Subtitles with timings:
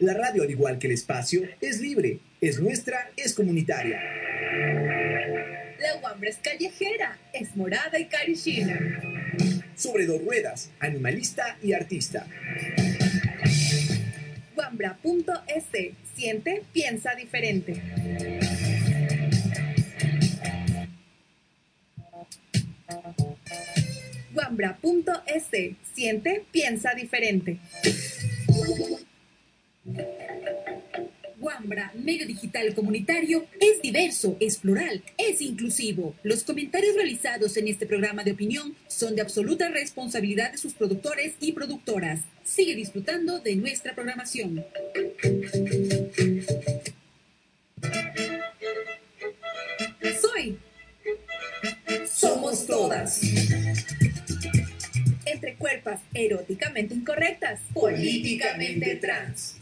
[0.00, 4.00] La radio, al igual que el espacio, es libre, es nuestra, es comunitaria.
[5.78, 8.78] La Wambra es callejera, es morada y carichina.
[9.76, 12.26] Sobre dos ruedas, animalista y artista.
[14.56, 15.64] Wambra.es.
[16.16, 17.82] Siente, piensa diferente.
[24.34, 25.76] Wambra.es.
[25.94, 27.58] Siente, piensa diferente.
[31.94, 36.16] Medio digital comunitario, es diverso, es plural, es inclusivo.
[36.24, 41.34] Los comentarios realizados en este programa de opinión son de absoluta responsabilidad de sus productores
[41.40, 42.22] y productoras.
[42.42, 44.64] Sigue disfrutando de nuestra programación.
[50.20, 50.58] Soy.
[52.12, 53.20] Somos todas.
[55.24, 57.60] Entre cuerpas eróticamente incorrectas.
[57.72, 59.54] Políticamente trans.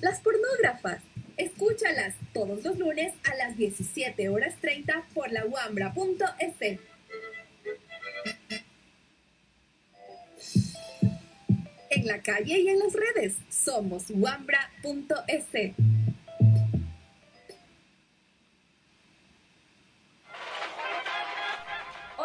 [0.00, 1.02] Las pornógrafas.
[1.36, 5.44] Escúchalas todos los lunes a las 17 horas 30 por la.
[11.90, 15.97] En la calle y en las redes somos wambra.es.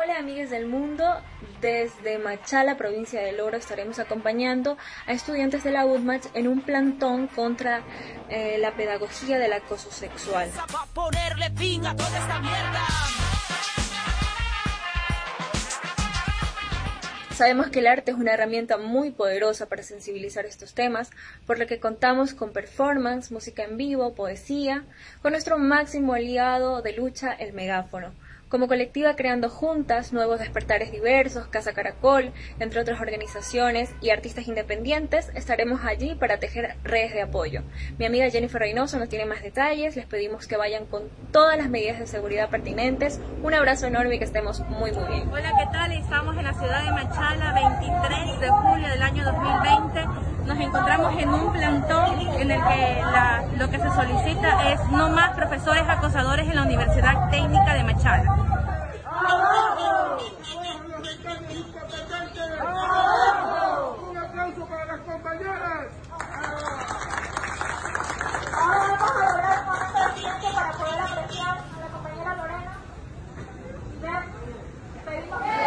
[0.04, 1.06] Hola amigas del mundo,
[1.62, 7.28] desde Machala, provincia del Oro, estaremos acompañando a estudiantes de la UDMACH en un plantón
[7.28, 7.84] contra
[8.28, 10.50] eh, la pedagogía del acoso sexual.
[10.94, 12.81] ponerle fin a toda esta mierda.
[17.31, 21.12] Sabemos que el arte es una herramienta muy poderosa para sensibilizar estos temas,
[21.48, 24.84] por lo que contamos con performance, música en vivo, poesía,
[25.22, 28.12] con nuestro máximo aliado de lucha, el megáfono
[28.54, 35.31] como colectiva creando juntas nuevos despertares diversos, Casa Caracol, entre otras organizaciones y artistas independientes,
[35.34, 37.64] estaremos allí para tejer redes de apoyo.
[37.97, 41.68] Mi amiga Jennifer Reynoso nos tiene más detalles, les pedimos que vayan con todas las
[41.68, 43.19] medidas de seguridad pertinentes.
[43.41, 45.28] Un abrazo enorme y que estemos muy muy bien.
[45.31, 45.91] Hola, ¿qué tal?
[45.91, 50.06] Estamos en la ciudad de Machala, 23 de julio del año 2020.
[50.46, 53.02] Nos encontramos en un plantón en el que
[53.58, 58.43] lo que se solicita es no más profesores acosadores en la Universidad Técnica de Machala.
[64.09, 65.88] Un aplauso para las compañeras.
[68.53, 72.72] Ahora vamos a lograr con nuestro presidente para poder apreciar a la compañera Lorena.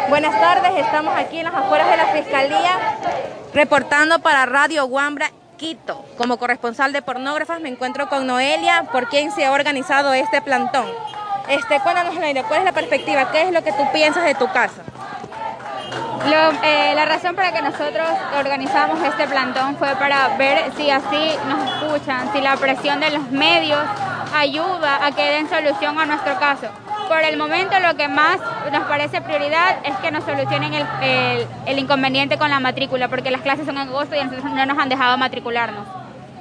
[0.09, 2.97] Buenas tardes, estamos aquí en las afueras de la Fiscalía
[3.53, 6.05] reportando para Radio Guambra Quito.
[6.17, 10.87] Como corresponsal de pornógrafas me encuentro con Noelia, por quien se ha organizado este plantón.
[11.49, 12.13] Este, cuéntanos,
[12.47, 13.31] ¿cuál es la perspectiva?
[13.31, 14.83] ¿Qué es lo que tú piensas de tu casa?
[16.63, 21.69] eh, la razón para que nosotros organizamos este plantón fue para ver si así nos
[21.69, 23.79] escuchan, si la presión de los medios
[24.35, 26.67] ayuda a que den solución a nuestro caso.
[27.07, 28.39] Por el momento lo que más
[28.71, 33.31] nos parece prioridad es que nos solucionen el, el, el inconveniente con la matrícula, porque
[33.31, 35.87] las clases son en agosto y entonces no nos han dejado matricularnos.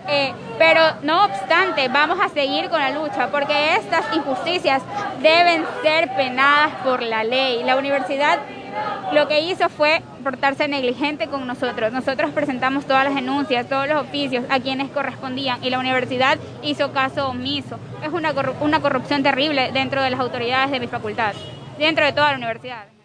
[0.09, 4.83] Eh, pero no obstante, vamos a seguir con la lucha porque estas injusticias
[5.21, 7.62] deben ser penadas por la ley.
[7.65, 8.39] La universidad
[9.12, 11.93] lo que hizo fue portarse negligente con nosotros.
[11.93, 16.93] Nosotros presentamos todas las denuncias, todos los oficios a quienes correspondían y la universidad hizo
[16.93, 17.78] caso omiso.
[18.03, 21.34] Es una, una corrupción terrible dentro de las autoridades de mi facultad,
[21.78, 22.96] dentro de toda la universidad.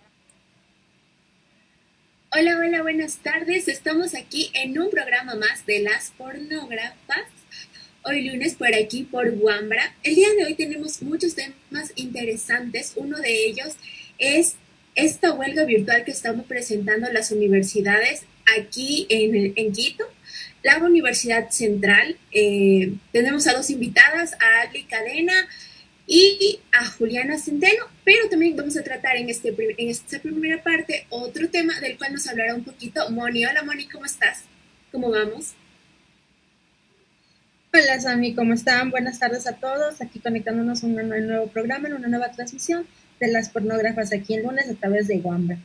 [2.34, 3.68] Hola, hola, buenas tardes.
[3.68, 7.26] Estamos aquí en un programa más de las pornógrafas.
[8.04, 9.94] Hoy lunes por aquí por Wambra.
[10.02, 12.94] El día de hoy tenemos muchos temas interesantes.
[12.96, 13.76] Uno de ellos
[14.18, 14.56] es
[14.96, 18.22] esta huelga virtual que estamos presentando las universidades
[18.58, 20.06] aquí en, en Quito.
[20.64, 22.16] La Universidad Central.
[22.32, 25.34] Eh, tenemos a dos invitadas, a Ali Cadena
[26.14, 31.06] y a Juliana Centeno, pero también vamos a tratar en, este, en esta primera parte
[31.10, 33.46] otro tema del cual nos hablará un poquito Moni.
[33.46, 34.44] Hola Moni, ¿cómo estás?
[34.92, 35.54] ¿Cómo vamos?
[37.74, 38.92] Hola Sami, ¿cómo están?
[38.92, 40.02] Buenas tardes a todos.
[40.02, 42.86] Aquí conectándonos a un nuevo programa, en una nueva transmisión
[43.22, 45.60] de las pornógrafas aquí en lunes a través de Wambra.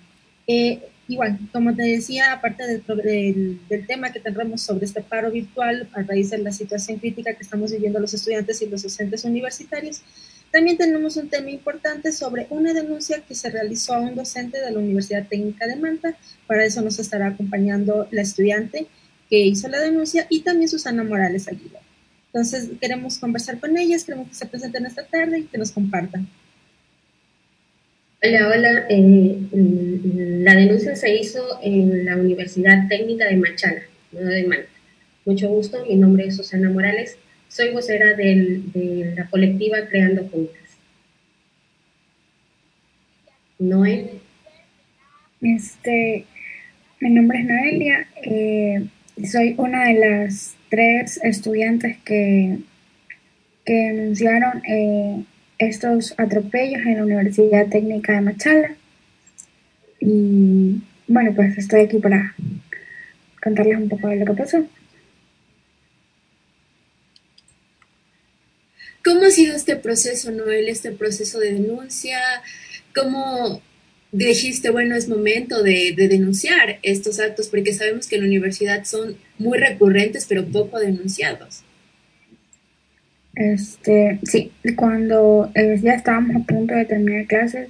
[0.46, 5.32] Eh, igual, como te decía, aparte del, del, del, tema que tendremos sobre este paro
[5.32, 9.24] virtual a raíz de la situación crítica que estamos viviendo los estudiantes y los docentes
[9.24, 10.02] universitarios,
[10.50, 14.70] también tenemos un tema importante sobre una denuncia que se realizó a un docente de
[14.70, 16.16] la Universidad Técnica de Manta.
[16.46, 18.86] Para eso nos estará acompañando la estudiante
[19.28, 21.82] que hizo la denuncia y también Susana Morales Aguilar.
[22.28, 26.28] Entonces, queremos conversar con ellas, queremos que se presenten esta tarde y que nos compartan.
[28.22, 28.86] Hola, hola.
[28.88, 29.38] Eh,
[30.42, 33.82] la denuncia se hizo en la Universidad Técnica de Machala.
[34.12, 34.66] de
[35.24, 40.66] Mucho gusto, mi nombre es Susana Morales, soy vocera de la colectiva Creando Juntas.
[43.58, 44.20] Noé.
[45.40, 46.24] Este,
[47.00, 48.86] mi nombre es Noelia, eh,
[49.30, 52.58] soy una de las tres estudiantes que,
[53.64, 55.24] que denunciaron eh,
[55.58, 58.70] estos atropellos en la Universidad Técnica de Machala.
[60.00, 62.34] Y bueno, pues estoy aquí para
[63.42, 64.66] contarles un poco de lo que pasó.
[69.06, 72.18] ¿Cómo ha sido este proceso, Noel, este proceso de denuncia?
[72.92, 73.62] ¿Cómo
[74.10, 77.46] dijiste, bueno, es momento de, denunciar estos actos?
[77.46, 81.62] Porque sabemos que en la universidad son muy recurrentes, pero poco denunciados.
[83.36, 87.68] Este, sí, cuando eh, ya estábamos a punto de terminar clases,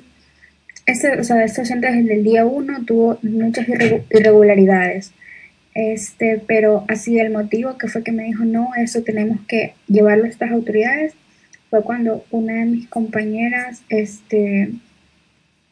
[0.87, 5.13] este, o sea, este docente desde el día uno tuvo muchas irregularidades.
[5.75, 10.25] Este, pero así el motivo que fue que me dijo, no, eso tenemos que llevarlo
[10.25, 11.13] a estas autoridades
[11.71, 14.71] fue cuando una de mis compañeras, este,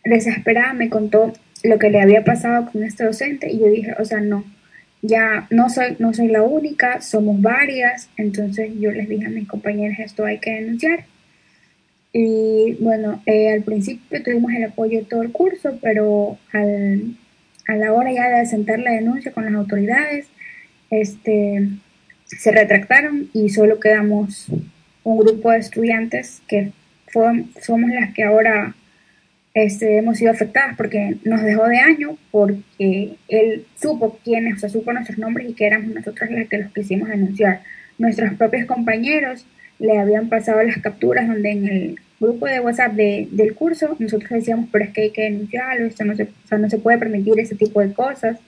[0.05, 1.33] desesperada, me contó
[1.63, 4.45] lo que le había pasado con este docente y yo dije, o sea, no,
[5.03, 9.49] ya no soy, no soy la única, somos varias, entonces yo les dije a mis
[9.49, 11.05] compañeras, esto hay que denunciar.
[12.13, 17.17] Y bueno, eh, al principio tuvimos el apoyo de todo el curso, pero al,
[17.67, 20.27] a la hora ya de asentar la denuncia con las autoridades,
[20.91, 21.69] este,
[22.27, 24.47] se retractaron y solo quedamos
[25.05, 26.73] un grupo de estudiantes que
[27.63, 28.75] somos las que ahora
[29.55, 34.69] este, hemos sido afectadas porque nos dejó de año porque él supo quiénes, o sea,
[34.69, 37.61] supo nuestros nombres y que éramos nosotros las que los quisimos denunciar.
[37.99, 39.47] Nuestros propios compañeros
[39.79, 44.69] le habían pasado las capturas donde en el grupo de WhatsApp del curso nosotros decíamos,
[44.73, 47.39] pero es que hay que denunciarlo, esto no se, o sea, no se puede permitir
[47.39, 48.39] ese tipo de cosas.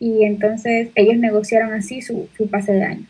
[0.00, 3.06] Y entonces ellos negociaron así su, su pase de año.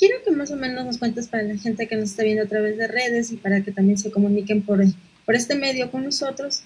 [0.00, 2.46] Quiero que más o menos nos cuentes para la gente que nos está viendo a
[2.46, 4.82] través de redes y para que también se comuniquen por,
[5.26, 6.64] por este medio con nosotros,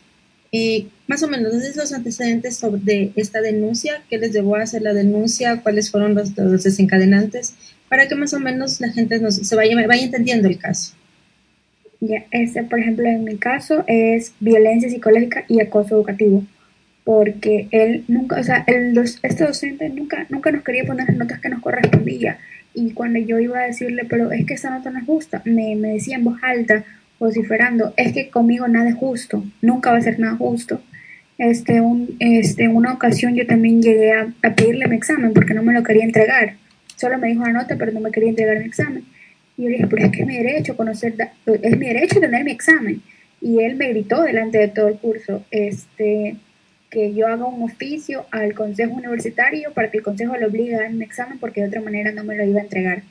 [0.52, 4.04] eh, más o menos, los antecedentes sobre esta denuncia?
[4.08, 5.60] ¿Qué les llevó a hacer la denuncia?
[5.62, 6.32] ¿Cuáles fueron los,
[6.62, 7.56] desencadenantes?
[7.88, 10.94] Para que más o menos la gente nos, se vaya, vaya entendiendo el caso.
[11.98, 16.44] Ya, este, por ejemplo, en mi caso es violencia psicológica y acoso educativo,
[17.02, 21.40] porque él nunca, o sea, el, este docente nunca, nunca nos quería poner las notas
[21.40, 22.38] que nos correspondía
[22.75, 25.76] y cuando yo iba a decirle, pero es que esa nota no es justa, me,
[25.76, 26.85] me decía en voz alta,
[27.19, 30.81] vociferando, es que conmigo nada es justo, nunca va a ser nada justo.
[31.38, 35.73] Este, un, este, una ocasión yo también llegué a, pedirle mi examen porque no me
[35.73, 36.56] lo quería entregar.
[36.97, 39.05] Solo me dijo la nota, pero no me quería entregar mi examen.
[39.56, 41.15] Y yo dije, pero es que es mi derecho conocer,
[41.47, 43.03] es mi derecho tener mi examen.
[43.41, 46.37] Y él me gritó delante de todo el curso, este,
[46.94, 50.82] que yo haga un oficio al consejo universitario para que el consejo lo obligue a
[50.82, 53.02] dar un examen porque de otra manera no me lo iba a entregar.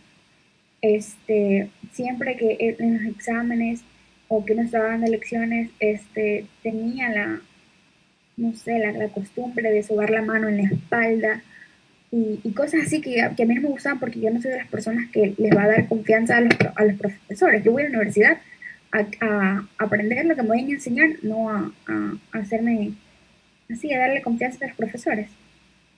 [0.81, 3.81] Este, siempre que en los exámenes
[4.29, 7.41] o que uno estaba dando lecciones, este, tenía la,
[8.37, 11.43] no sé, la, costumbre de sobar la mano en la espalda
[12.09, 14.59] y, cosas así que, que, a mí no me gustaban porque yo no soy de
[14.59, 17.63] las personas que les va a dar confianza a los, a los profesores.
[17.65, 18.37] Yo voy a la universidad
[18.93, 22.93] a, aprender lo que me voy a enseñar, no a, a hacerme
[23.71, 25.29] así, a darle confianza a los profesores.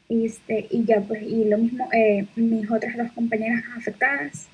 [0.08, 4.48] Y, este, y ya, pues, y lo mismo, eh, mis otras dos compañeras afectadas,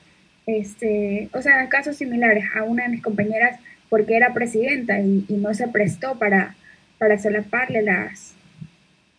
[0.46, 5.54] este, o sea, casos similares a una de mis compañeras porque era presidenta y, no
[5.54, 6.56] se prestó para,
[6.98, 8.34] para solaparle las,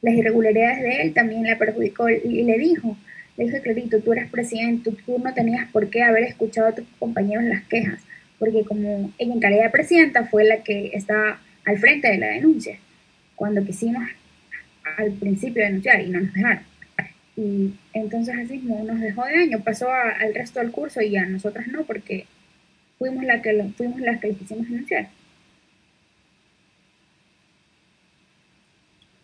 [0.01, 2.97] las irregularidades de él, también la perjudicó y le dijo,
[3.37, 6.87] le dijo clarito, tú eres presidente, tú, no tenías por qué haber escuchado a tus
[6.99, 8.01] compañeros las quejas,
[8.39, 12.29] porque como ella en calidad de presidenta fue la que estaba al frente de la
[12.29, 12.79] denuncia
[13.43, 14.09] cuando quisimos
[14.99, 16.63] al principio denunciar y no nos dejaron.
[17.37, 21.67] Y entonces así nos dejó de año, pasó al resto del curso y a nosotras
[21.67, 22.27] no, porque
[23.01, 25.09] fuimos, la que, fuimos las que quisimos denunciar.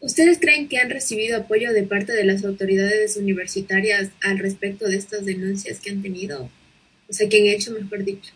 [0.01, 4.97] ¿Ustedes creen que han recibido apoyo de parte de las autoridades universitarias al respecto de
[4.97, 6.51] estas denuncias que han tenido?
[7.09, 8.33] O sea, que han hecho, mejor dicho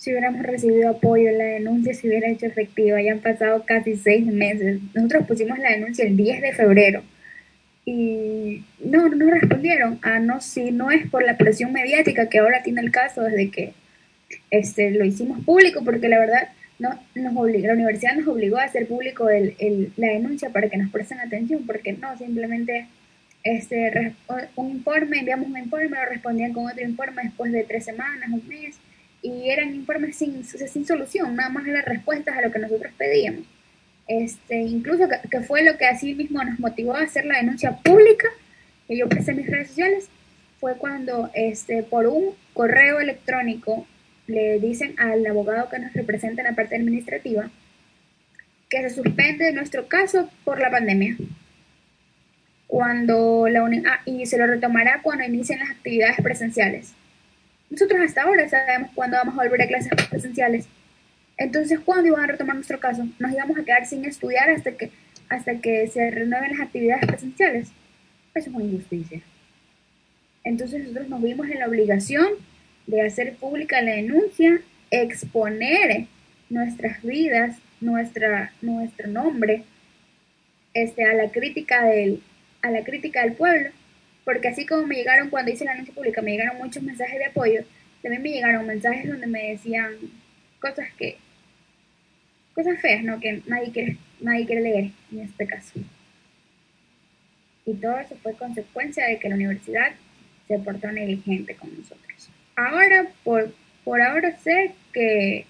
[0.00, 3.02] si hubiéramos recibido apoyo, la denuncia se hubiera hecho efectiva.
[3.02, 4.80] Ya han pasado casi seis meses.
[4.94, 7.02] Nosotros pusimos la denuncia el 10 de febrero
[7.84, 9.98] y no, no respondieron.
[10.00, 13.50] Ah, no, si no es por la presión mediática que ahora tiene el caso desde
[13.50, 13.74] que
[14.50, 18.64] este, lo hicimos público, porque la verdad no, nos obligó, la universidad nos obligó a
[18.64, 22.86] hacer público el, la denuncia para que nos presten atención, porque no, simplemente
[23.44, 24.14] este,
[24.56, 28.48] un informe, enviamos un informe, lo respondían con otro informe después de tres semanas, un
[28.48, 28.80] mes
[29.22, 33.44] y eran informes sin, sin solución, nada más eran respuestas a lo que nosotros pedíamos.
[34.08, 38.28] este, incluso que, fue lo que así mismo nos motivó a hacer la denuncia pública
[38.88, 40.08] que yo presté en mis redes sociales,
[40.58, 43.86] fue cuando este, por un correo electrónico
[44.26, 47.50] le dicen al abogado que nos representa en la parte administrativa
[48.68, 51.16] que se suspende nuestro caso por la pandemia.
[52.68, 56.94] Cuando la ah, y se lo retomará cuando inicien las actividades presenciales.
[57.70, 60.66] Nosotros hasta ahora sabemos cuándo vamos a volver a clases presenciales.
[61.36, 63.06] Entonces, ¿cuándo iban a retomar nuestro caso?
[63.18, 64.90] Nos íbamos a quedar sin estudiar hasta que,
[65.28, 67.68] hasta que se renueven las actividades presenciales.
[68.34, 69.22] Eso es una injusticia.
[70.42, 72.28] Entonces nosotros nos vimos en la obligación
[72.86, 74.60] de hacer pública la denuncia,
[74.90, 76.06] exponer
[76.48, 79.62] nuestras vidas, nuestra, nuestro nombre,
[80.74, 82.22] este, a la crítica del,
[82.62, 83.70] a la crítica del pueblo,
[84.24, 87.26] porque así como me llegaron cuando hice la denuncia pública, me llegaron muchos mensajes de
[87.26, 87.64] apoyo,
[88.02, 89.92] también me llegaron mensajes donde me decían
[90.60, 91.16] cosas que,
[92.54, 93.20] cosas feas, ¿no?
[93.20, 95.80] Que nadie quiere, nadie quiere leer en este caso.
[97.66, 99.92] Y todo eso fue consecuencia de que la universidad
[100.48, 102.30] se portó negligente con nosotros.
[102.56, 105.46] Ahora, por, por ahora sé que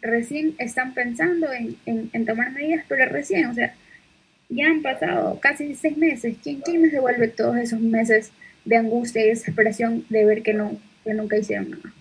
[0.00, 3.74] recién están pensando en, en, tomar medidas, pero recién, o sea,
[4.54, 6.36] ya han pasado casi seis meses.
[6.42, 8.30] ¿Quién, quién nos devuelve todos esos meses
[8.64, 11.92] de angustia y desesperación de ver que, no, que nunca hicieron nada?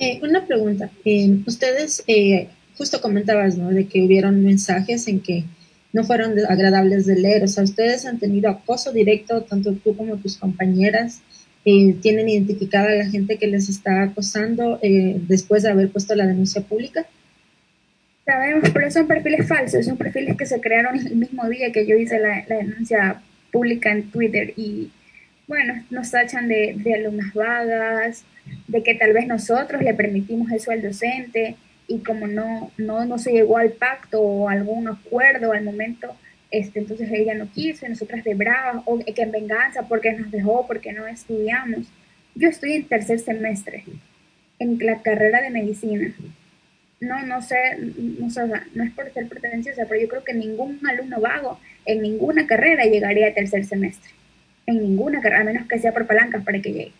[0.00, 0.90] Eh, una pregunta.
[1.04, 3.70] Eh, ustedes, eh, justo comentabas, ¿no?
[3.70, 5.44] De que hubieron mensajes en que
[5.92, 7.44] no fueron agradables de leer.
[7.44, 11.20] O sea, ustedes han tenido acoso directo, tanto tú como tus compañeras.
[11.64, 16.26] Eh, tienen identificada a la gente que les está acosando después de haber puesto la
[16.26, 17.06] denuncia pública?
[18.30, 21.96] Sabemos, pero son perfiles falsos, son perfiles que se crearon el mismo día que yo
[21.96, 23.20] hice la, denuncia
[23.50, 24.92] pública en Twitter y
[25.48, 28.24] bueno, nos tachan de, de alumnas vagas,
[28.68, 31.56] de que tal vez nosotros le permitimos eso al docente,
[31.88, 36.14] y como no, no, no se llegó al pacto o algún acuerdo al momento,
[36.52, 40.30] este, entonces ella no quiso y nosotras de brava o que en venganza porque nos
[40.30, 41.88] dejó, porque no estudiamos.
[42.36, 43.82] Yo estoy en tercer semestre
[44.60, 46.14] en la carrera de medicina.
[47.00, 48.42] No, no sé, no, sé,
[48.74, 52.84] no es por ser pretenciosa, pero yo creo que ningún alumno vago en ninguna carrera
[52.84, 54.10] llegaría a tercer semestre.
[54.66, 56.92] En ninguna carrera, a menos que sea por palancas para que llegue.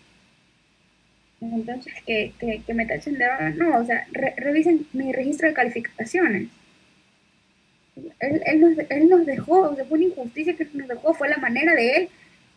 [1.43, 6.49] Entonces, que, que, me tachen de vaga, no, o sea, revisen mi registro de calificaciones.
[8.21, 11.29] Él, él, nos, él nos dejó, o sea, fue una injusticia que nos dejó, fue
[11.29, 12.09] la manera de él,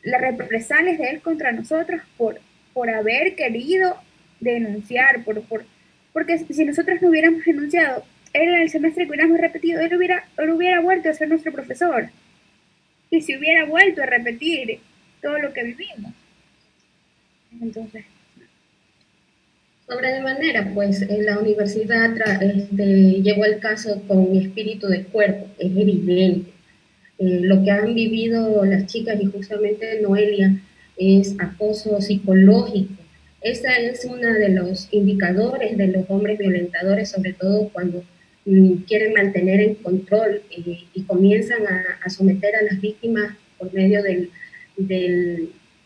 [0.03, 2.39] las represalias de él contra nosotros por,
[2.73, 3.97] por haber querido
[4.39, 5.65] denunciar, por, por,
[6.13, 8.03] porque si nosotros no hubiéramos denunciado,
[8.33, 12.09] él en el semestre que hubiéramos repetido, él hubiera, hubiera vuelto a ser nuestro profesor.
[13.09, 14.79] Y si hubiera vuelto a repetir
[15.21, 16.13] todo lo que vivimos.
[17.61, 18.05] Entonces,
[19.87, 25.47] sobre de manera, pues en la universidad este, llevó el caso con espíritu de cuerpo,
[25.59, 26.51] es evidente.
[27.19, 30.59] Eh, lo que han vivido las chicas y justamente Noelia
[30.97, 33.02] es acoso psicológico.
[33.43, 38.03] Ese es uno de los indicadores de los hombres violentadores, sobre todo cuando
[38.45, 44.01] mm, quieren mantener en control eh, y comienzan a, someter a las víctimas por medio
[44.01, 44.29] del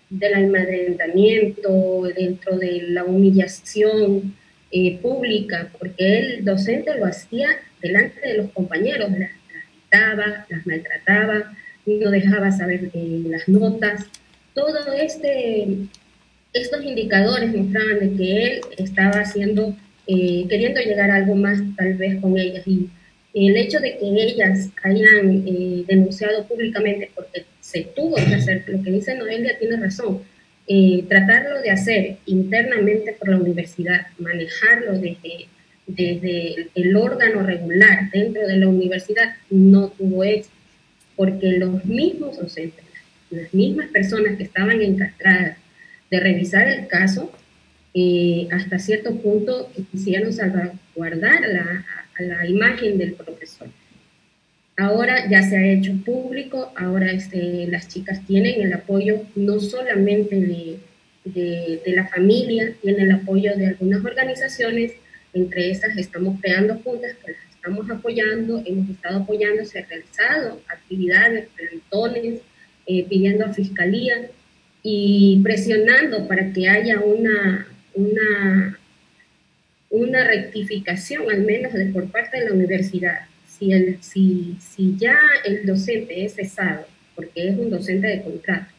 [0.09, 4.35] del almadrantamiento, dentro de la humillación
[4.71, 7.49] eh, pública, porque el docente lo hacía
[7.81, 9.31] delante de los compañeros, las,
[9.73, 11.53] gritaba, las maltrataba,
[11.85, 14.05] no dejaba saber eh, las notas.
[14.53, 15.67] Todo este,
[16.61, 19.75] estos indicadores mostraban de que él estaba haciendo,
[20.07, 22.65] eh, queriendo llegar a algo más tal vez con ellas.
[22.67, 22.89] Y
[23.33, 25.45] el hecho de que ellas hayan
[25.85, 30.21] denunciado públicamente porque se tuvo que hacer, lo que dice Noelia tiene razón,
[30.67, 35.47] eh, tratarlo de hacer internamente por la universidad, manejarlo desde,
[35.85, 40.55] desde el órgano regular dentro de la universidad, no tuvo éxito,
[41.15, 42.83] porque los mismos docentes,
[43.29, 45.57] las mismas personas que estaban encargadas
[46.09, 47.31] de revisar el caso,
[47.93, 51.85] eh, hasta cierto punto quisieron salvaguardar la,
[52.19, 53.69] la imagen del profesor.
[54.79, 60.35] Ahora ya se ha hecho público, ahora este, las chicas tienen el apoyo no solamente
[60.39, 60.79] de,
[61.25, 64.93] de, la familia, tienen el apoyo de algunas organizaciones,
[65.33, 70.61] entre esas estamos creando juntas que las estamos apoyando, hemos estado apoyando, se han realizado
[70.67, 72.41] actividades, plantones,
[72.85, 74.29] eh, pidiendo a fiscalía
[74.89, 78.79] y presionando para que haya una, una,
[79.89, 85.17] una rectificación, al menos de, por parte de la universidad si, el, si, si ya
[85.43, 88.71] el docente es cesado, porque es un docente de contrato,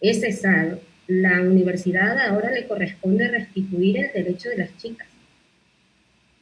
[0.00, 5.06] es cesado, la universidad ahora le corresponde restituir el derecho de las chicas.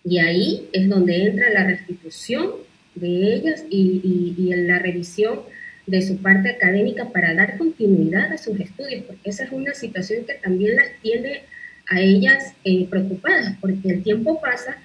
[0.04, 2.52] Y ahí es donde entra la restitución
[2.94, 5.40] de ellas y, y, la revisión
[5.86, 10.24] de su parte académica para dar continuidad a sus estudios, porque esa es una situación
[10.24, 11.42] que también las tiene
[11.88, 14.76] a ellas eh, preocupadas, porque el tiempo pasa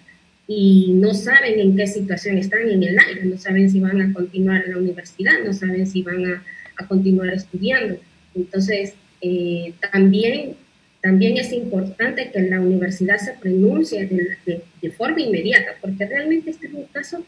[0.48, 4.14] y no saben en qué situación están en el aire, no saben si van a
[4.14, 6.44] continuar en la universidad, no saben si van a,
[6.78, 7.98] a continuar estudiando.
[8.36, 10.56] Entonces, eh, también,
[11.02, 16.68] también es importante que la universidad se pronuncie de, de, forma inmediata, porque realmente este
[16.68, 17.24] es un caso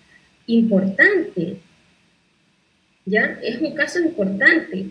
[0.47, 1.57] importante,
[3.05, 3.39] ¿ya?
[3.41, 4.89] Es un caso importante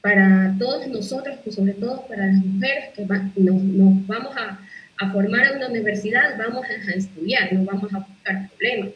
[0.00, 3.06] para todos nosotros, y sobre todo para las mujeres que
[3.40, 4.60] nos, nos, vamos a,
[4.98, 8.90] a, formar en una universidad, vamos a, estudiar, no vamos a buscar problemas.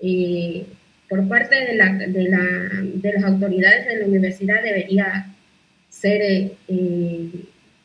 [0.00, 0.66] Eh,
[1.08, 5.26] por parte de, la, de, la, de las autoridades de la universidad debería
[5.88, 7.28] ser eh, eh,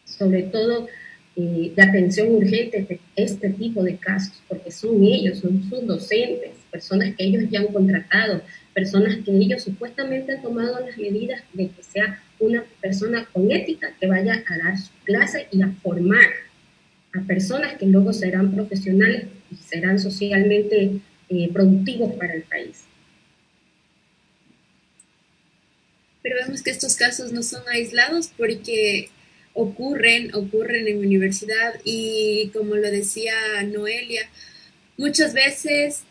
[0.06, 0.88] sobre todo
[1.36, 7.14] de atención urgente de este tipo de casos, porque son ellos, son sus docentes, personas
[7.18, 8.42] que ellos ya han contratado,
[8.76, 13.96] personas que ellos supuestamente han tomado las medidas de que sea una persona con ética
[14.00, 16.30] que vaya a dar su clase y a formar
[17.14, 21.00] a personas que luego serán profesionales y serán socialmente
[21.54, 22.84] productivos para el país.
[26.26, 29.10] pero vemos que estos casos no son aislados porque
[29.54, 33.36] ocurren, ocurren en universidad y como lo decía
[33.72, 34.28] Noelia,
[34.98, 36.02] muchas veces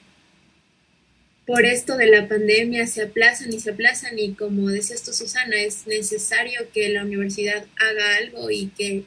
[1.47, 5.57] por esto de la pandemia se aplazan y se aplazan y como decía esto Susana,
[5.57, 9.05] es necesario que la universidad haga algo y que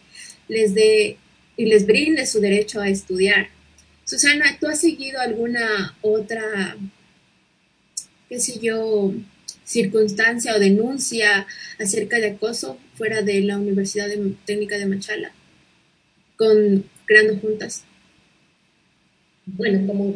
[0.47, 1.17] les dé
[1.55, 3.49] y les brinde su derecho a estudiar.
[4.05, 6.77] Susana, ¿tú has seguido alguna otra,
[8.29, 9.13] qué sé yo,
[9.65, 11.47] circunstancia o denuncia
[11.79, 14.07] acerca de acoso fuera de la Universidad
[14.45, 15.31] Técnica de Machala,
[16.37, 17.86] con Creando Juntas?
[19.47, 20.11] Bueno, como,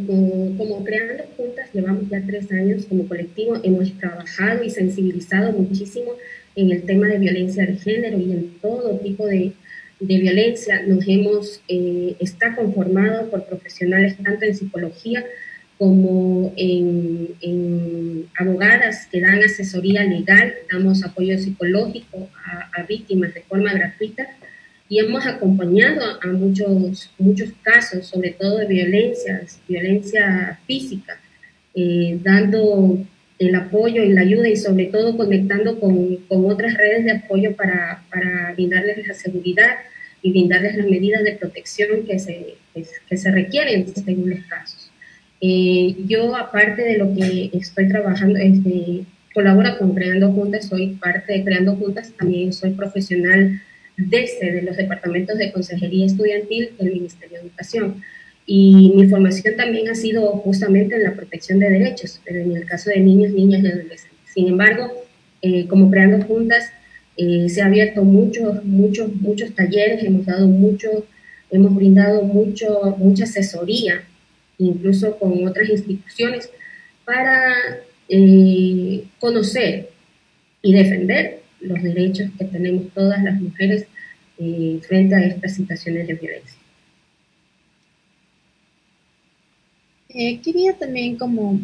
[0.58, 6.12] como, Creando Juntas llevamos ya tres años como colectivo, hemos trabajado y sensibilizado muchísimo
[6.56, 9.54] en el tema de violencia de género y en todo tipo de,
[10.02, 10.84] de violencia.
[10.86, 15.24] Nos hemos, eh, está conformado por profesionales tanto en psicología
[15.78, 24.28] como en, abogadas que dan asesoría legal, damos apoyo psicológico a, víctimas de forma gratuita
[24.92, 31.18] y hemos acompañado a muchos, muchos casos, sobre todo de violencias, violencia física,
[31.74, 32.98] eh, dando
[33.40, 37.56] el apoyo y la ayuda y sobre todo conectando con, con otras redes de apoyo
[37.56, 39.76] para, para, brindarles la seguridad
[40.22, 42.56] y brindarles las medidas de protección que se,
[43.08, 44.92] que se requieren según los casos.
[45.40, 51.32] Eh, yo, aparte de lo que estoy trabajando, este, colaboro con Creando Juntas, soy parte
[51.32, 53.62] de Creando Juntas, también soy profesional
[53.98, 58.04] desde de los departamentos de consejería estudiantil del Ministerio de Educación.
[58.46, 62.66] Y mi formación también ha sido justamente en la protección de derechos, pero en el
[62.66, 64.34] caso de niños, niñas y adolescentes.
[64.34, 64.92] Sin embargo,
[65.42, 66.72] eh, como Creando Juntas,
[67.18, 71.06] eh, se ha abierto muchos, muchos, muchos talleres, hemos dado mucho,
[71.52, 74.04] hemos brindado mucho, mucha asesoría
[74.62, 76.50] incluso con otras instituciones,
[77.06, 77.54] para
[78.08, 79.90] eh, conocer
[80.62, 83.86] y defender los derechos que tenemos todas las mujeres
[84.38, 86.60] eh, frente a estas situaciones de violencia.
[90.10, 91.62] Eh, quería también como,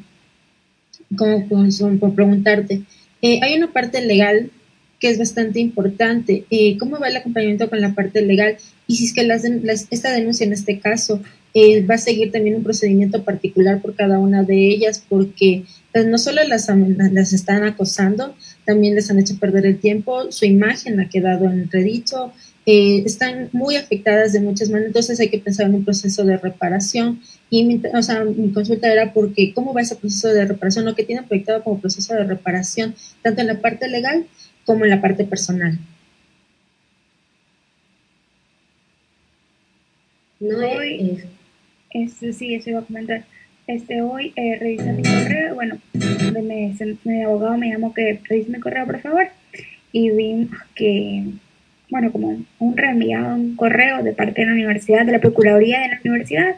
[1.18, 2.84] como, preguntarte,
[3.22, 4.52] hay una parte legal
[5.00, 6.46] que es bastante importante.
[6.80, 8.58] ¿Cómo va el acompañamiento con la parte legal?
[8.88, 9.44] Y si es que las,
[9.92, 11.22] esta denuncia en este caso
[11.54, 16.06] eh, va a seguir también un procedimiento particular por cada una de ellas porque pues,
[16.06, 21.00] no solo las, las están acosando, también les han hecho perder el tiempo, su imagen
[21.00, 22.34] ha quedado en entredicho,
[22.65, 26.36] eh, están muy afectadas de muchas maneras, entonces hay que pensar en un proceso de
[26.36, 27.21] reparación.
[27.50, 30.93] Y mi, o sea, mi consulta era porque cómo va ese proceso de reparación, lo
[30.93, 34.28] que tienen proyectado como proceso de reparación, tanto en la parte legal
[34.65, 35.80] como en la parte personal.
[40.41, 41.23] No, es,
[41.89, 43.26] este, sí, eso iba a comentar.
[43.68, 48.62] Este, hoy eh, revisa mi correo, bueno, me, mi abogado me llamó que revise mi
[48.62, 49.28] correo, por favor,
[49.92, 51.26] y vi que,
[51.90, 55.90] bueno, como un reenviado, un correo de parte de la universidad, de la Procuraduría de
[55.90, 56.56] la universidad,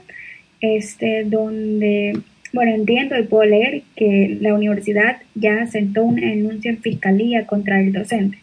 [0.62, 2.14] este, donde,
[2.54, 7.82] bueno, entiendo y puedo leer que la universidad ya sentó una denuncia en fiscalía contra
[7.82, 8.38] el docente.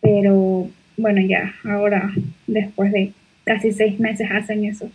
[0.00, 2.10] Pero, bueno, ya, ahora,
[2.48, 3.12] después de
[3.44, 4.90] casi seis meses hacen eso.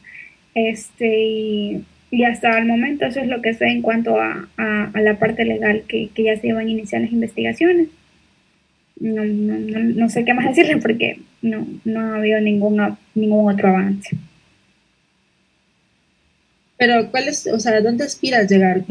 [0.54, 1.84] Este, y,
[2.24, 5.84] hasta el momento eso es lo que sé en cuanto a, a, la parte legal
[5.88, 7.90] que, que, ya se iban a iniciar las investigaciones.
[9.00, 13.70] No, no, no, sé qué más decirle porque no, no ha habido ningún, ningún otro
[13.70, 14.18] avance.
[16.78, 18.84] Pero, ¿cuál es, o sea, dónde aspiras llegar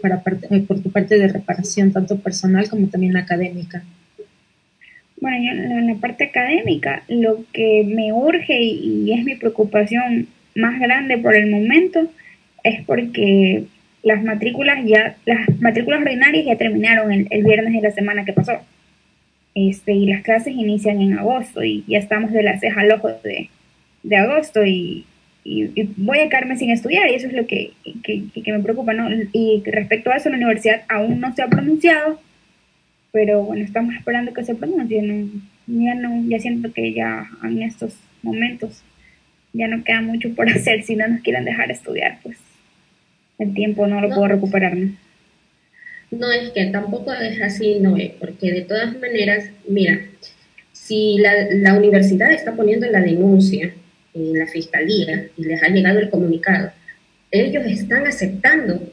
[0.00, 3.82] para parte, por tu parte de reparación, tanto personal como también académica?
[5.20, 10.80] Bueno, yo en la parte académica, lo que me urge y, es mi preocupación más
[10.80, 12.08] grande por el momento
[12.62, 13.64] es porque
[14.02, 18.32] las matrículas ya, las matrículas ordinarias ya terminaron el, el, viernes de la semana que
[18.32, 18.60] pasó.
[19.54, 23.10] Este, y las clases inician en agosto y ya estamos de la ceja al ojo
[23.22, 23.50] de,
[24.02, 25.04] de agosto y,
[25.44, 27.72] y, voy a quedarme sin estudiar y eso es lo que,
[28.02, 29.08] que, que, me preocupa, ¿no?
[29.32, 32.18] Y respecto a eso, la universidad aún no se ha pronunciado,
[33.12, 35.28] pero bueno, estamos esperando que se pronuncie, ¿no?
[35.66, 38.82] Ya, no, ya siento que ya en estos momentos
[39.52, 42.38] ya no queda mucho por hacer, si no nos quieren dejar estudiar, pues
[43.42, 44.96] el tiempo no lo puedo recuperar, ¿no?
[46.10, 49.98] No, es que tampoco es así, no es, porque de todas maneras, mira,
[50.72, 53.72] si la, la universidad está poniendo la denuncia
[54.12, 56.70] en la fiscalía y les ha llegado el comunicado,
[57.30, 58.92] ellos están aceptando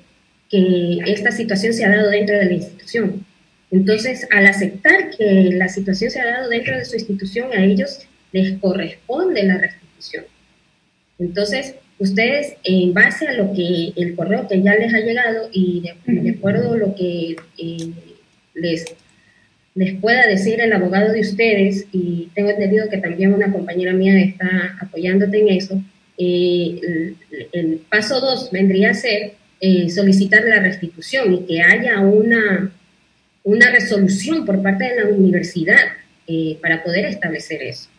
[0.50, 3.26] que esta situación se ha dado dentro de la institución.
[3.72, 8.08] Entonces, al aceptar que la situación se ha dado dentro de su institución, a ellos
[8.32, 10.26] les corresponde la restitución.
[11.20, 15.82] Entonces, ustedes, en base a lo que el correo que ya les ha llegado y
[15.82, 17.92] de, acuerdo a lo que eh,
[18.56, 18.86] les
[19.76, 24.20] les pueda decir el abogado de ustedes, y tengo entendido que también una compañera mía
[24.20, 25.82] está apoyándote en eso,
[26.18, 27.14] eh,
[27.54, 32.72] el, paso dos vendría a ser eh, solicitar la restitución y que haya una,
[33.44, 35.80] una resolución por parte de la universidad
[36.62, 37.90] para poder establecer eso.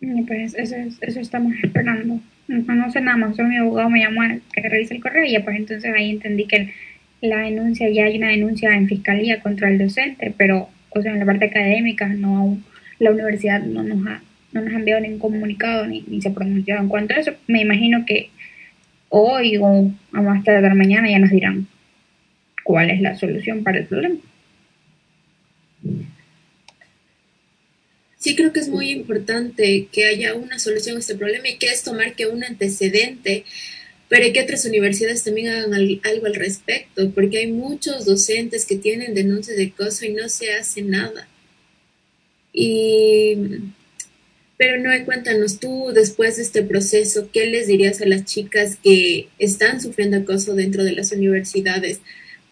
[0.00, 2.20] Pues eso, eso estamos esperando.
[2.46, 5.44] No, sé nada más, mi abogado me llamó a que revise el correo y ya
[5.44, 6.72] pues entonces ahí entendí que
[7.20, 11.18] la denuncia, ya hay una denuncia en fiscalía contra el docente, pero, o sea, en
[11.18, 12.58] la parte académica, no
[13.00, 16.34] la universidad no nos ha, no nos ha enviado ningún comunicado ni, ni se ha
[16.34, 17.32] pronunciado en cuanto a eso.
[17.46, 18.30] Me imagino que
[19.08, 21.66] hoy o a más tarde de mañana ya nos dirán
[22.64, 24.16] cuál es la solución para el problema.
[28.18, 31.66] Sí, creo que es muy importante que haya una solución a este problema y que
[31.66, 33.44] es tomar que un antecedente
[34.08, 39.14] pero que otras universidades también hagan algo al respecto, porque hay muchos docentes que tienen
[39.14, 41.28] denuncias de acoso y no se hace nada.
[42.52, 43.36] Y,
[44.56, 49.28] pero no, cuéntanos tú, después de este proceso, ¿qué les dirías a las chicas que
[49.38, 52.00] están sufriendo acoso dentro de las universidades,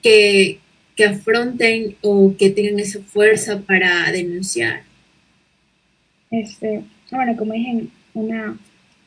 [0.02, 0.61] que,
[0.94, 4.85] que afronten o que tengan esa fuerza para denunciar?
[6.30, 7.84] Este, bueno, como dije,
[8.14, 8.56] una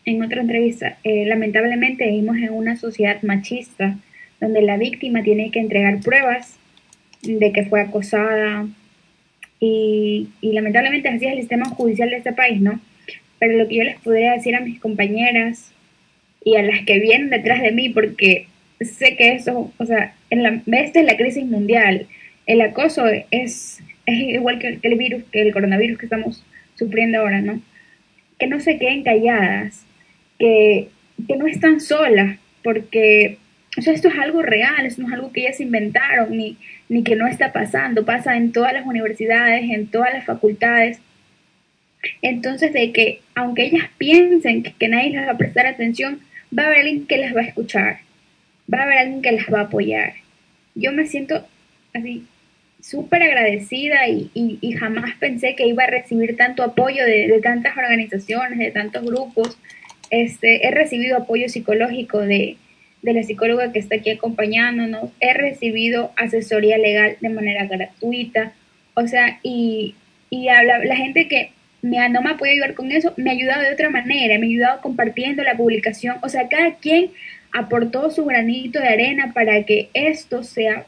[0.05, 3.97] en otra entrevista, eh, lamentablemente vivimos en una sociedad machista
[4.39, 6.57] donde la víctima tiene que entregar pruebas
[7.21, 8.67] de que fue acosada
[9.59, 12.79] y, lamentablemente así es el sistema judicial de este país, ¿no?
[13.39, 15.73] Pero lo que yo les podría decir a mis compañeras
[16.43, 18.47] y a las que vienen detrás de mí, porque
[18.79, 22.07] sé que eso, o sea, en la, esta es la crisis mundial,
[22.45, 26.43] el acoso es, es igual que el virus, que el coronavirus que estamos
[26.79, 27.61] sufriendo ahora, ¿no?
[28.39, 29.85] Que no se queden calladas,
[30.39, 30.87] que,
[31.37, 33.37] no están solas, porque
[33.75, 37.27] esto es algo real, esto no es algo que ellas inventaron, ni, ni que no
[37.27, 40.99] está pasando, pasa en todas las universidades, en todas las facultades.
[42.21, 46.21] Entonces, de que aunque ellas piensen que, que, nadie les va a prestar atención,
[46.57, 47.99] va a haber alguien que las va a escuchar,
[48.73, 50.13] va a haber alguien que las va a apoyar.
[50.75, 51.45] Yo me siento
[51.93, 52.25] así
[52.89, 57.77] súper agradecida y, y, jamás pensé que iba a recibir tanto apoyo de, de tantas
[57.77, 59.57] organizaciones, de tantos grupos,
[60.09, 62.57] este, he recibido apoyo psicológico de,
[63.03, 68.53] la psicóloga que está aquí acompañándonos, he recibido asesoría legal de manera gratuita,
[68.95, 69.95] o sea, y,
[70.29, 73.61] y la, gente que me, no me ha podido ayudar con eso, me ha ayudado
[73.61, 77.11] de otra manera, me ha ayudado compartiendo la publicación, o sea, cada quien
[77.51, 80.85] aportó su granito de arena para que esto sea,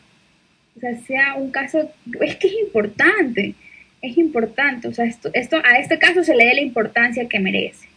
[0.82, 1.90] sea, sea un caso,
[2.20, 3.56] es que es importante,
[4.02, 7.40] es importante, o sea, esto, esto, a este caso se le dé la importancia que
[7.40, 7.88] merece.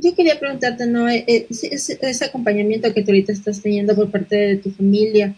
[0.00, 1.08] Yo quería preguntarte, ¿no?
[1.08, 5.34] Eh, eh, ese, acompañamiento que tú ahorita estás teniendo por parte de tu familia,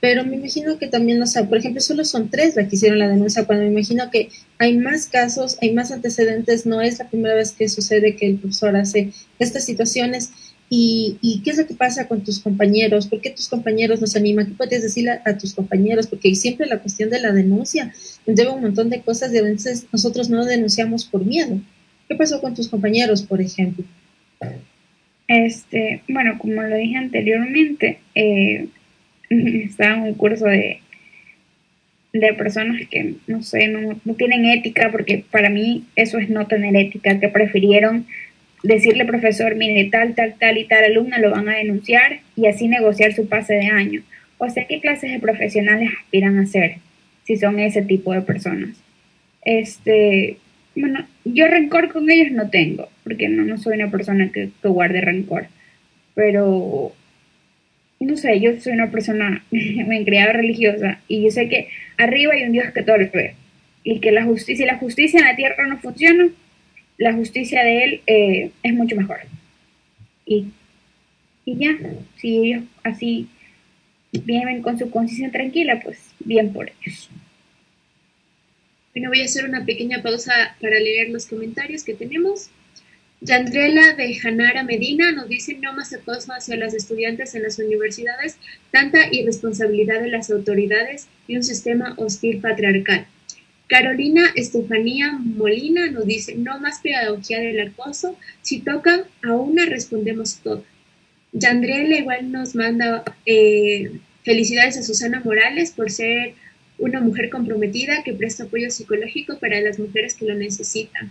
[0.00, 2.98] pero me imagino que también, o sea, por ejemplo, solo son tres las que hicieron
[2.98, 4.28] la denuncia, cuando me imagino que
[4.58, 8.36] hay más casos, hay más antecedentes, no es la primera vez que sucede que el
[8.36, 10.30] profesor hace estas situaciones.
[10.74, 13.06] ¿Y, y qué es lo que pasa con tus compañeros?
[13.06, 14.46] ¿Por qué tus compañeros nos animan?
[14.46, 16.06] ¿Qué puedes decir a, tus compañeros?
[16.06, 17.92] Porque siempre la cuestión de la denuncia
[18.24, 21.60] lleva un montón de cosas y a veces nosotros no denunciamos por miedo.
[22.08, 23.84] ¿Qué pasó con tus compañeros, por ejemplo?
[25.28, 28.68] Este, bueno, como lo dije anteriormente, eh,
[29.28, 30.80] estaba en un curso de,
[32.14, 36.46] de personas que, no sé, no, no tienen ética, porque para mí eso es no
[36.46, 38.06] tener ética, que prefirieron
[38.62, 42.68] decirle profesor, mire, tal, tal, tal y tal alumna lo van a denunciar y así
[42.68, 44.02] negociar su pase de año.
[44.38, 46.76] O sea, ¿qué clases de profesionales aspiran a ser
[47.24, 48.76] si son ese tipo de personas?
[49.44, 50.36] Este,
[50.74, 54.68] bueno, yo rencor con ellos no tengo, porque no, no soy una persona que, que
[54.68, 55.46] guarde rencor,
[56.14, 56.92] pero
[58.00, 62.34] no sé, yo soy una persona, me he criado religiosa y yo sé que arriba
[62.34, 63.34] hay un Dios que todo lo ve
[63.84, 66.28] y que la justicia, si la justicia en la tierra no funciona,
[67.02, 69.18] la justicia de él eh, es mucho mejor.
[70.24, 70.46] Y,
[71.44, 71.76] y ya,
[72.16, 73.28] si ellos así
[74.12, 77.10] viven con su conciencia tranquila, pues bien por ellos.
[78.94, 82.50] Bueno, voy a hacer una pequeña pausa para leer los comentarios que tenemos.
[83.20, 88.36] Yandrela de Janara Medina nos dice no más acoso hacia las estudiantes en las universidades,
[88.70, 93.06] tanta irresponsabilidad de las autoridades y un sistema hostil patriarcal.
[93.72, 100.40] Carolina Estefanía Molina nos dice no más pedagogía del acoso, si tocan a una respondemos
[100.42, 100.62] todo.
[101.32, 103.90] Yandrela igual nos manda eh,
[104.24, 106.34] felicidades a Susana Morales por ser
[106.76, 111.10] una mujer comprometida que presta apoyo psicológico para las mujeres que lo necesitan.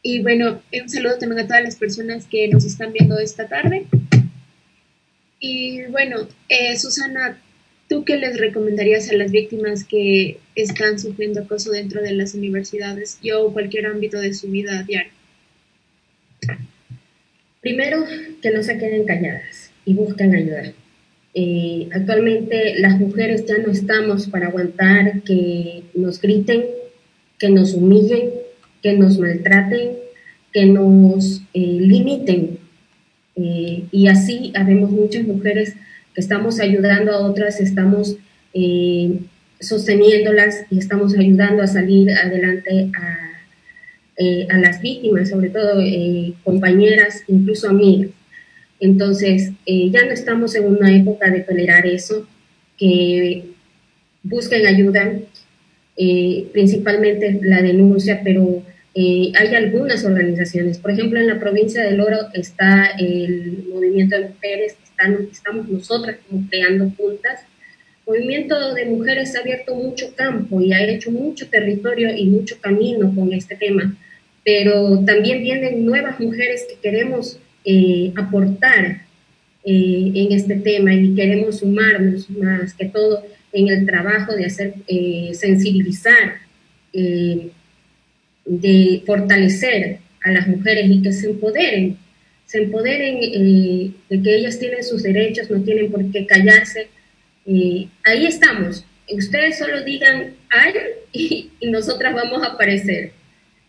[0.00, 3.86] Y bueno, un saludo también a todas las personas que nos están viendo esta tarde.
[5.40, 6.18] Y bueno,
[6.48, 7.36] eh, Susana,
[7.88, 13.18] ¿tú qué les recomendarías a las víctimas que están sufriendo acoso dentro de las universidades
[13.22, 15.12] y o cualquier ámbito de su vida diaria?
[17.60, 18.04] Primero,
[18.40, 20.72] que no se queden calladas y busquen ayuda.
[21.34, 26.64] Eh, actualmente las mujeres ya no estamos para aguantar que nos griten,
[27.38, 28.30] que nos humillen,
[28.82, 29.90] que nos maltraten,
[30.52, 32.58] que nos eh, limiten.
[33.36, 35.74] Eh, y así habemos muchas mujeres
[36.18, 38.16] estamos ayudando a otras, estamos
[38.52, 39.20] eh,
[39.60, 45.80] sosteniéndolas y estamos ayudando a salir adelante a, a las víctimas, sobre todo
[46.44, 48.10] compañeras, incluso amigas.
[48.80, 52.26] Entonces, ya no estamos en una época de tolerar eso,
[52.76, 53.44] que
[54.22, 55.12] busquen ayuda,
[56.52, 58.62] principalmente la denuncia, pero
[58.94, 64.28] eh, hay algunas organizaciones, por ejemplo, en la provincia del Oro está el movimiento de
[64.30, 67.40] mujeres, están, estamos nosotras como creando juntas.
[68.06, 72.56] El movimiento de mujeres ha abierto mucho campo y ha hecho mucho territorio y mucho
[72.60, 73.94] camino con este tema,
[74.44, 79.02] pero también vienen nuevas mujeres que queremos eh, aportar
[79.64, 83.22] eh, en este tema y queremos sumarnos más que todo
[83.52, 84.74] en el trabajo de hacer
[85.34, 86.38] sensibilizar
[88.48, 91.98] de fortalecer a las mujeres y que se empoderen,
[92.46, 96.88] se empoderen eh, de que ellas tienen sus derechos, no tienen por qué callarse.
[97.46, 98.84] Eh, ahí estamos.
[99.10, 100.74] Ustedes solo digan ay
[101.12, 103.12] y, nosotras vamos a aparecer.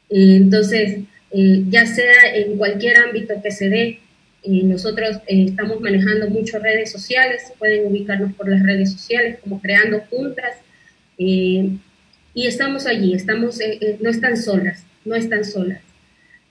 [0.09, 0.99] Eh, entonces,
[1.31, 3.99] ya sea en cualquier ámbito que se dé,
[4.43, 10.53] nosotros estamos manejando muchas redes sociales, pueden ubicarnos por las redes sociales como creando juntas
[12.33, 15.81] y estamos allí, estamos, eh, eh, no están solas, no están solas.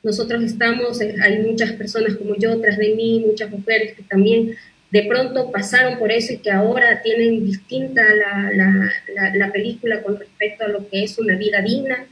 [0.02, 4.54] Nosotros estamos, eh, hay muchas personas como yo tras de mí, muchas mujeres que también
[4.90, 10.18] de pronto pasaron por eso y que ahora tienen distinta la, la, la, película con
[10.18, 12.06] respecto a lo que es una vida digna,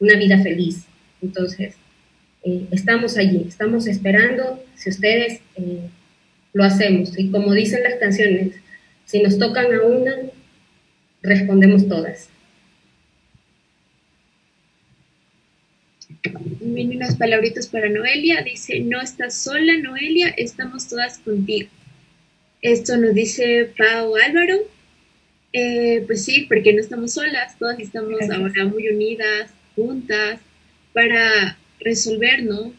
[0.00, 0.86] una vida feliz.
[1.20, 1.74] Entonces,
[2.70, 5.40] estamos allí, estamos esperando, si ustedes
[6.54, 7.18] lo hacemos.
[7.18, 8.54] Y como dicen las canciones,
[9.04, 10.16] si nos tocan a una,
[11.22, 12.30] respondemos todas.
[16.60, 18.42] Vienen unas palabritas para Noelia.
[18.42, 21.68] Dice, no estás sola, Noelia, estamos todas contigo.
[22.62, 24.58] Esto nos dice Pau Álvaro.
[25.52, 30.40] Eh, pues sí, porque no estamos solas, todas estamos ahora muy unidas, juntas,
[30.92, 32.74] para resolver ¿no?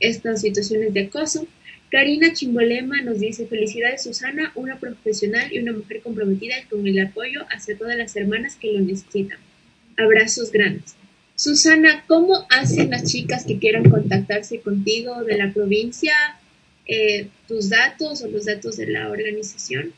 [0.00, 1.46] estas situaciones de acoso.
[1.90, 7.46] Karina Chimbolema nos dice, felicidades Susana, una profesional y una mujer comprometida con el apoyo
[7.50, 9.38] hacia todas las hermanas que lo necesitan.
[9.96, 10.97] Abrazos grandes.
[11.38, 16.12] Susana, ¿cómo hacen las chicas que quieran contactarse contigo de la provincia?
[16.84, 19.92] Eh, ¿Tus datos o los datos de la organización?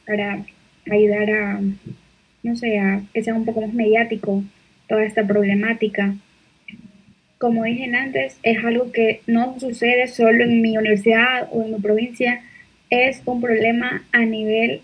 [0.05, 0.45] para
[0.91, 1.61] ayudar a,
[2.43, 4.43] no sé, a que sea un poco más mediático
[4.87, 6.13] toda esta problemática.
[7.37, 11.79] Como dije antes, es algo que no sucede solo en mi universidad o en mi
[11.79, 12.41] provincia,
[12.89, 14.81] es un problema a nivel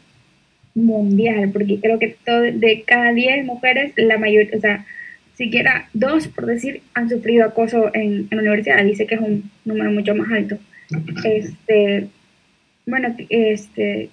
[0.86, 4.86] mundial, porque creo que todo, de cada 10 mujeres, la mayoría, o sea,
[5.40, 8.84] siquiera dos, por decir, han sufrido acoso en, en la universidad.
[8.84, 10.58] Dice que es un número mucho más alto.
[11.24, 12.08] Este,
[12.86, 14.10] bueno, este,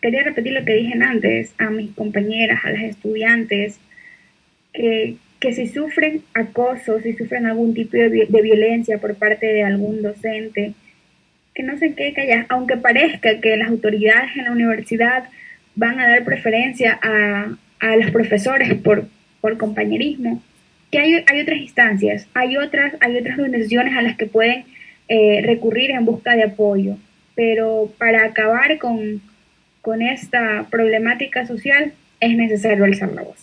[0.00, 3.78] quería repetir lo que dije antes a mis compañeras, a las estudiantes,
[4.72, 9.64] que, que si sufren acoso, si sufren algún tipo de, de violencia por parte de
[9.64, 10.72] algún docente,
[11.54, 15.24] que no se quede calladas, aunque parezca que las autoridades en la universidad
[15.80, 19.08] van a dar preferencia a, a los profesores por,
[19.40, 20.42] por compañerismo,
[20.90, 24.66] que hay, hay, otras instancias, hay otras, hay otras organizaciones a las que pueden
[25.08, 26.98] eh, recurrir en busca de apoyo,
[27.34, 29.22] pero para acabar con,
[29.80, 33.38] con esta problemática social es necesario alzar la voz.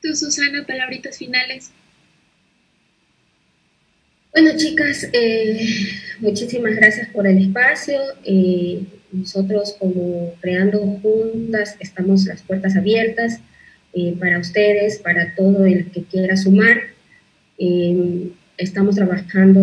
[0.00, 1.72] Tú, Susana, palabritas finales.
[4.32, 5.60] Bueno, chicas, eh,
[6.20, 8.00] muchísimas gracias por el espacio.
[8.24, 8.80] Eh,
[9.12, 13.40] nosotros como Creando Juntas estamos las puertas abiertas
[13.94, 16.78] eh, para ustedes, para todo el que quiera sumar.
[17.58, 19.60] Eh, estamos trabajando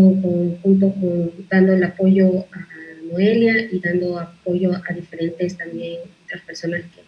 [0.61, 2.67] junto con, dando el apoyo a
[3.11, 7.01] Noelia y dando apoyo a diferentes también otras personas que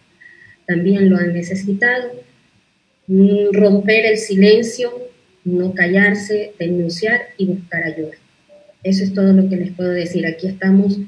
[0.66, 2.12] también lo han necesitado.
[3.08, 4.92] Romper el silencio,
[5.44, 8.12] no callarse, denunciar y buscar ayuda.
[8.84, 10.26] Eso es todo lo que les puedo decir.
[10.26, 10.98] Aquí estamos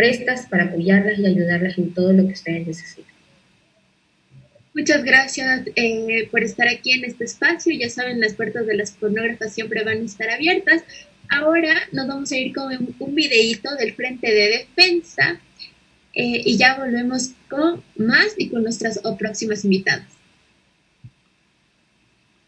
[0.00, 3.14] prestas para apoyarlas y ayudarlas en todo lo que ustedes necesiten.
[4.74, 7.70] Muchas gracias eh, por estar aquí en este espacio.
[7.78, 10.84] Ya saben, las puertas de las pornógrafas siempre van a estar abiertas.
[11.28, 15.38] Ahora nos vamos a ir con un, un videíto del Frente de Defensa
[16.14, 20.08] eh, y ya volvemos con más y con nuestras próximas invitadas.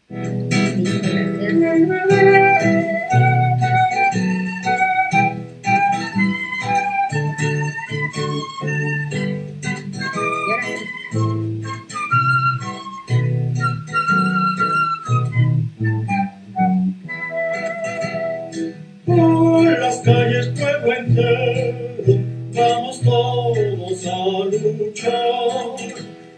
[0.07, 2.42] Por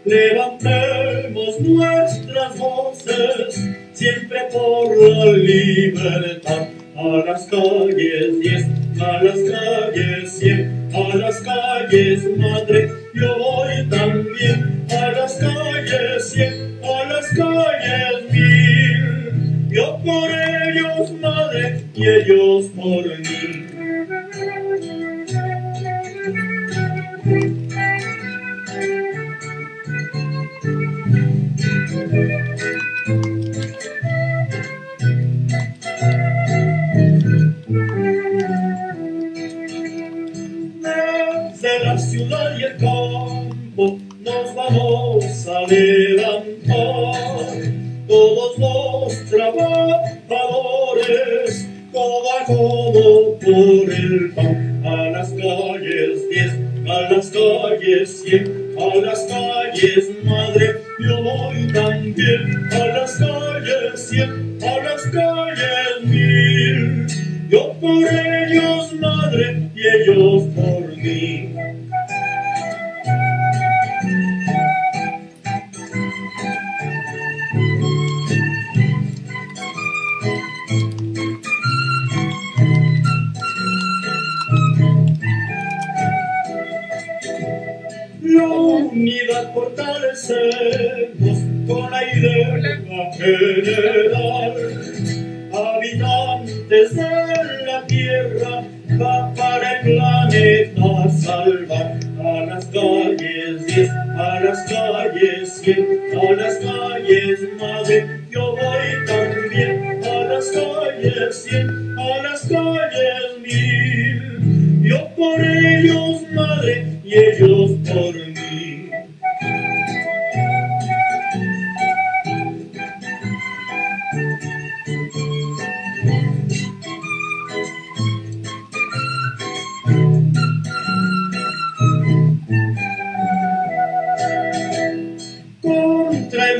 [0.04, 3.60] Levantemos nuestras voces,
[3.92, 6.68] siempre por la libertad.
[6.96, 7.46] A las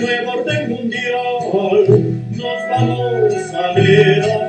[0.05, 1.39] orden mundial
[2.31, 4.46] nos vamos a levantar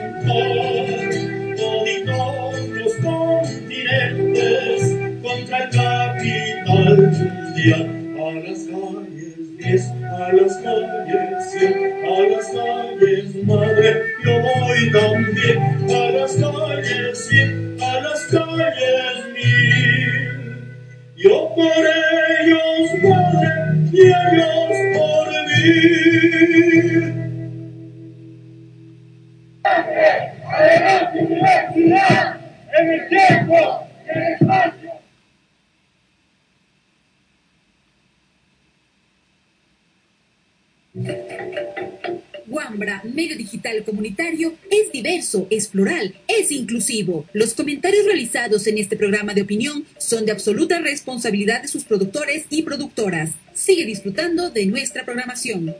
[45.58, 47.26] es plural, es inclusivo.
[47.34, 52.46] Los comentarios realizados en este programa de opinión son de absoluta responsabilidad de sus productores
[52.50, 53.32] y productoras.
[53.54, 55.76] Sigue disfrutando de nuestra programación.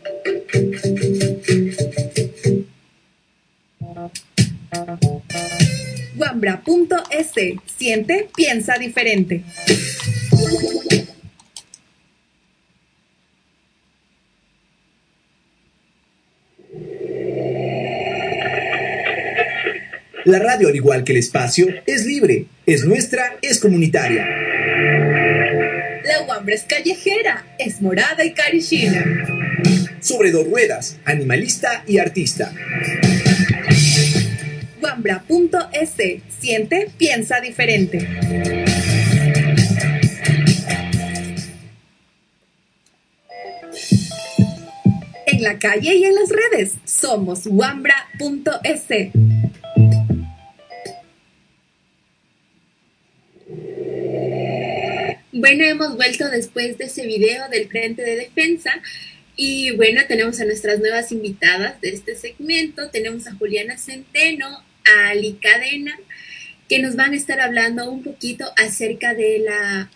[6.18, 7.32] Wambra.es
[7.78, 9.44] Siente, piensa diferente.
[20.28, 24.26] La radio, al igual que el espacio, es libre, es nuestra, es comunitaria.
[26.04, 29.06] La Wambra es callejera, es morada y carichina.
[30.02, 32.52] Sobre dos ruedas, animalista y artista.
[34.82, 35.92] Wambra.es
[36.42, 38.06] Siente, piensa diferente.
[45.26, 49.37] En la calle y en las redes somos wambra.es.
[55.40, 58.72] Bueno, hemos vuelto después de ese video del Frente de Defensa
[59.36, 62.90] y bueno, tenemos a nuestras nuevas invitadas de este segmento.
[62.90, 65.96] Tenemos a Juliana Centeno, a Ali Cadena,
[66.68, 69.92] que nos van a estar hablando un poquito acerca de la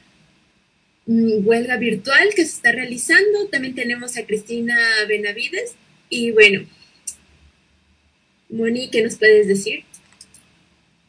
[1.07, 3.47] mm, huelga virtual que se está realizando.
[3.51, 4.77] También tenemos a Cristina
[5.07, 5.73] Benavides.
[6.11, 6.67] Y bueno,
[8.47, 9.85] Moni, ¿qué nos puedes decir?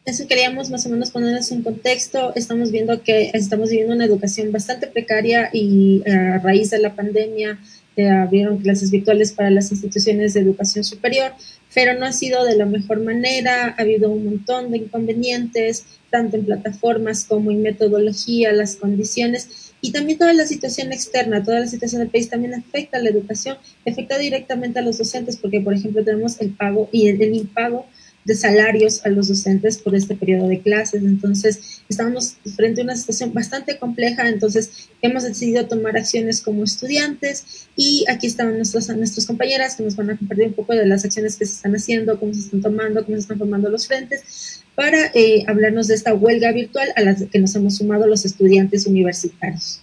[0.04, 2.32] Eso queríamos más o menos ponerles un contexto.
[2.34, 6.96] Estamos viendo que estamos viviendo una educación bastante precaria y eh, a raíz de la
[6.96, 7.60] pandemia
[7.94, 11.32] eh, abrieron clases virtuales para las instituciones de educación superior,
[11.72, 13.76] pero no ha sido de la mejor manera.
[13.78, 19.92] Ha habido un montón de inconvenientes, tanto en plataformas como en metodología, las condiciones y
[19.92, 23.56] también toda la situación externa, toda la situación del país también afecta a la educación,
[23.86, 27.86] afecta directamente a los docentes porque, por ejemplo, tenemos el pago y el impago
[28.24, 31.02] de salarios a los docentes por este periodo de clases.
[31.02, 37.68] Entonces, estamos frente a una situación bastante compleja, entonces hemos decidido tomar acciones como estudiantes
[37.76, 41.04] y aquí están nuestros, nuestras compañeras que nos van a compartir un poco de las
[41.04, 44.62] acciones que se están haciendo, cómo se están tomando, cómo se están formando los frentes,
[44.74, 48.86] para eh, hablarnos de esta huelga virtual a la que nos hemos sumado los estudiantes
[48.86, 49.82] universitarios.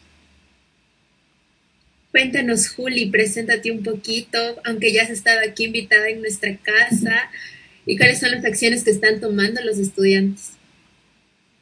[2.12, 7.30] Cuéntanos, Juli, preséntate un poquito, aunque ya has estado aquí invitada en nuestra casa.
[7.90, 10.52] ¿Y cuáles son las acciones que están tomando los estudiantes?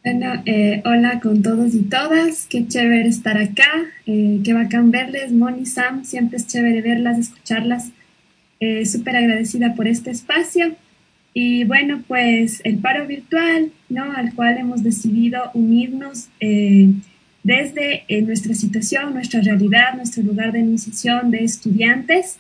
[0.04, 5.32] Bueno, eh, hola con todos y todas, qué chévere estar acá, eh, qué bacán verles,
[5.32, 7.92] Moni, Sam, siempre es chévere verlas, escucharlas,
[8.60, 10.76] eh, súper agradecida por este espacio.
[11.34, 14.12] Y bueno, pues el paro virtual, ¿no?
[14.12, 21.46] Al cual hemos decidido unirnos desde nuestra situación, nuestra realidad, nuestro lugar de iniciación de
[21.46, 22.38] estudiantes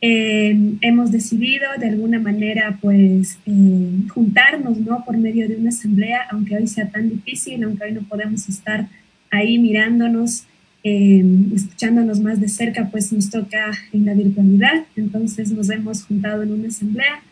[0.00, 5.04] eh, hemos decidido de alguna manera pues eh, juntarnos ¿no?
[5.04, 8.88] por medio de una asamblea, aunque hoy sea tan difícil, aunque hoy no podemos estar
[9.30, 10.44] ahí mirándonos,
[10.84, 14.86] eh, escuchándonos más de cerca, pues nos toca en la virtualidad.
[14.94, 17.22] Entonces nos hemos juntado en una asamblea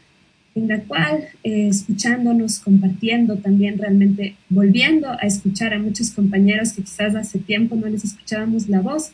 [0.56, 7.14] en la cual escuchándonos, compartiendo también realmente, volviendo a escuchar a muchos compañeros que quizás
[7.14, 9.12] hace tiempo no les escuchábamos la voz,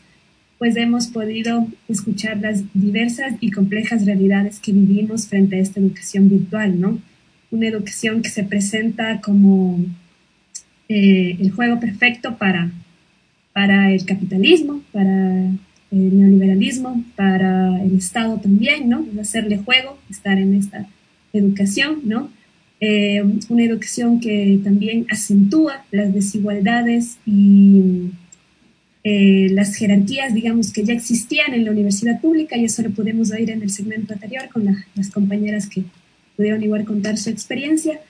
[0.62, 6.28] pues hemos podido escuchar las diversas y complejas realidades que vivimos frente a esta educación
[6.28, 7.00] virtual, ¿no?
[7.50, 9.84] Una educación que se presenta como
[10.88, 12.70] eh, el juego perfecto para,
[13.52, 15.46] para el capitalismo, para
[15.90, 19.04] el neoliberalismo, para el Estado también, ¿no?
[19.20, 20.86] hacerle juego, estar en esta
[21.32, 22.30] educación, ¿no?
[22.78, 28.12] Eh, una educación que también acentúa las desigualdades y
[29.04, 33.30] eh, las jerarquías, digamos, que ya existían en la universidad pública, y eso lo pudimos
[33.32, 35.84] oír en el segmento anterior con las compañeras que
[36.36, 38.00] pudieron igual contar su experiencia.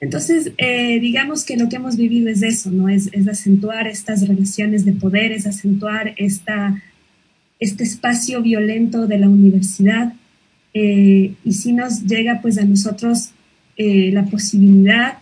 [0.00, 2.88] Entonces, eh, digamos que lo que hemos vivido es eso, ¿no?
[2.88, 6.82] Es, es, acentuar estas relaciones de poder, es acentuar esta
[7.58, 10.12] este espacio violento de la universidad
[10.74, 13.30] eh, y si nos llega pues a nosotros
[13.76, 15.18] eh, la posibilidad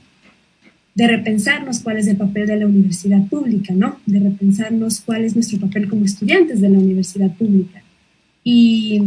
[0.95, 3.99] de repensarnos cuál es el papel de la universidad pública, ¿no?
[4.07, 7.83] De repensarnos cuál es nuestro papel como estudiantes de la universidad pública.
[8.45, 9.01] Y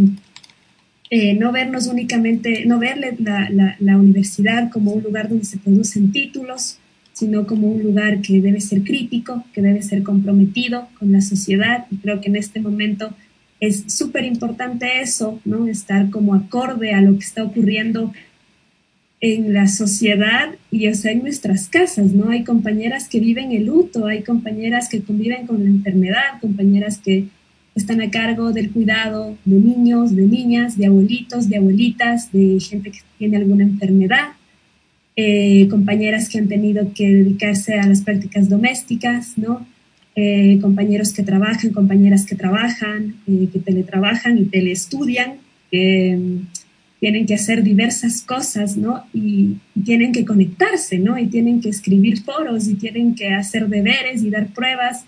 [1.10, 6.12] eh, no vernos únicamente, no verle la, la, universidad como un lugar donde se producen
[6.12, 6.80] títulos,
[7.14, 11.86] sino como un lugar que debe ser crítico, que debe ser comprometido con la sociedad.
[11.90, 13.16] Y creo que en este momento
[13.62, 15.68] es súper importante eso, ¿no?
[15.68, 18.12] Estar como acorde a lo que está ocurriendo
[19.20, 22.30] en la sociedad y sea, en nuestras casas, ¿no?
[22.30, 27.26] Hay compañeras que viven el luto, hay compañeras que conviven con la enfermedad, compañeras que
[27.76, 32.92] están a cargo del cuidado de niños, de niñas, de abuelitos, de abuelitas, de gente
[32.92, 34.30] que tiene alguna enfermedad,
[35.16, 39.66] eh, compañeras que han tenido que dedicarse a las prácticas domésticas, ¿no?
[40.16, 45.36] Eh, compañeros que trabajan, compañeras que trabajan, eh, que teletrabajan y teleestudian,
[45.70, 46.40] que
[47.00, 49.04] tienen que hacer diversas cosas, ¿no?
[49.14, 51.18] Y, tienen que conectarse, ¿no?
[51.18, 55.06] Y tienen que escribir foros y tienen que hacer deberes y dar pruebas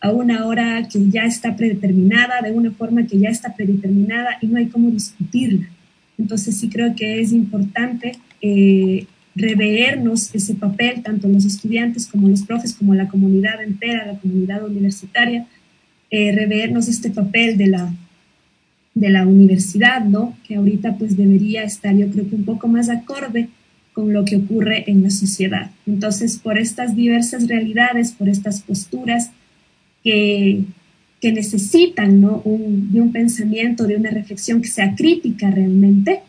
[0.00, 4.46] a una hora que ya está predeterminada, de una forma que ya está predeterminada y
[4.46, 5.68] no hay cómo discutirla.
[6.18, 12.42] Entonces sí creo que es importante eh, revernos ese papel, tanto los estudiantes como los
[12.42, 15.46] profes, como la comunidad entera, la comunidad universitaria,
[16.10, 17.94] eh, revernos este papel de la,
[18.94, 20.36] de la universidad, ¿no?
[20.46, 23.48] Que ahorita pues debería estar yo creo que un poco más acorde
[23.92, 25.70] con lo que ocurre en la sociedad.
[25.86, 29.30] Entonces, por estas diversas realidades, por estas posturas,
[30.02, 30.64] que,
[31.20, 32.42] que necesitan ¿no?
[32.44, 36.20] de un pensamiento, de una reflexión que sea crítica realmente,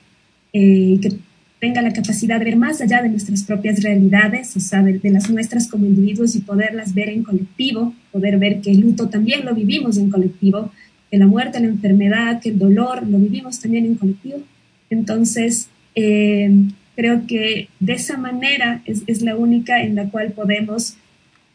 [0.51, 1.17] eh, que
[1.59, 5.29] tenga la capacidad de ver más allá de nuestras propias realidades, o sea, de, las
[5.29, 9.55] nuestras como individuos y poderlas ver en colectivo, poder ver que el luto también lo
[9.55, 10.71] vivimos en colectivo,
[11.13, 14.39] que la muerte, la enfermedad, que el dolor lo vivimos también en colectivo.
[14.89, 16.51] Entonces, eh,
[16.95, 20.95] creo que de esa manera es, es, la única en la cual podemos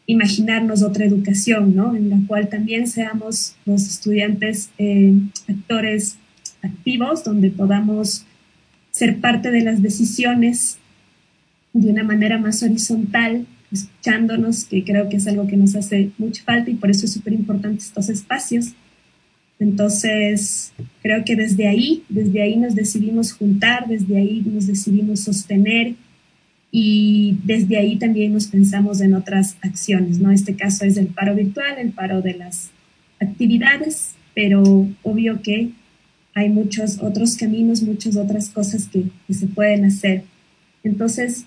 [0.05, 1.93] imaginarnos otra educación, ¿no?
[1.93, 5.13] En la cual también seamos los estudiantes eh,
[5.49, 6.15] actores
[6.61, 8.25] activos, donde podamos
[8.91, 10.77] ser parte de las decisiones
[11.73, 16.43] de una manera más horizontal, escuchándonos, que creo que es algo que nos hace mucha
[16.43, 18.73] falta y por eso es súper importante estos espacios.
[19.59, 20.71] Entonces,
[21.03, 25.95] creo que desde ahí, desde ahí nos decidimos juntar, desde ahí nos decidimos sostener
[26.71, 30.31] y desde ahí también nos pensamos en otras acciones, ¿no?
[30.31, 32.69] Este caso es el paro virtual, el paro de las
[33.19, 35.71] actividades, pero obvio que
[36.35, 40.23] hay muchos otros caminos, muchas otras cosas que, que se pueden hacer.
[40.83, 41.45] Entonces,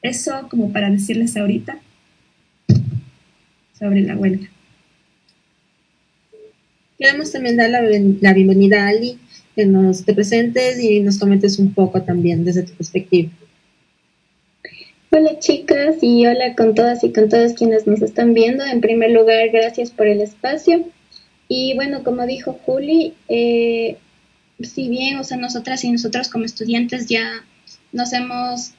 [0.00, 1.78] eso como para decirles ahorita
[3.78, 4.48] sobre la huelga.
[7.04, 7.82] Queremos también dar la,
[8.32, 9.18] bienvenida a Ali,
[9.54, 13.30] que nos te presentes y nos comentes un poco también desde tu perspectiva.
[15.10, 18.64] Hola chicas y hola con todas y con todos quienes nos están viendo.
[18.64, 20.82] En primer lugar, gracias por el espacio.
[21.46, 23.98] Y bueno, como dijo Juli, eh,
[24.62, 27.44] si bien, o sea, nosotras y nosotros como estudiantes ya
[27.92, 28.72] nos hemos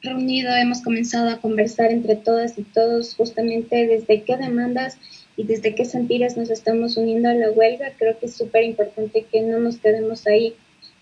[0.00, 4.96] reunido, hemos comenzado a conversar entre todas y todos justamente desde qué demandas
[5.38, 9.24] y desde qué sentires nos estamos uniendo a la huelga, creo que es súper importante
[9.30, 10.56] que no nos quedemos ahí.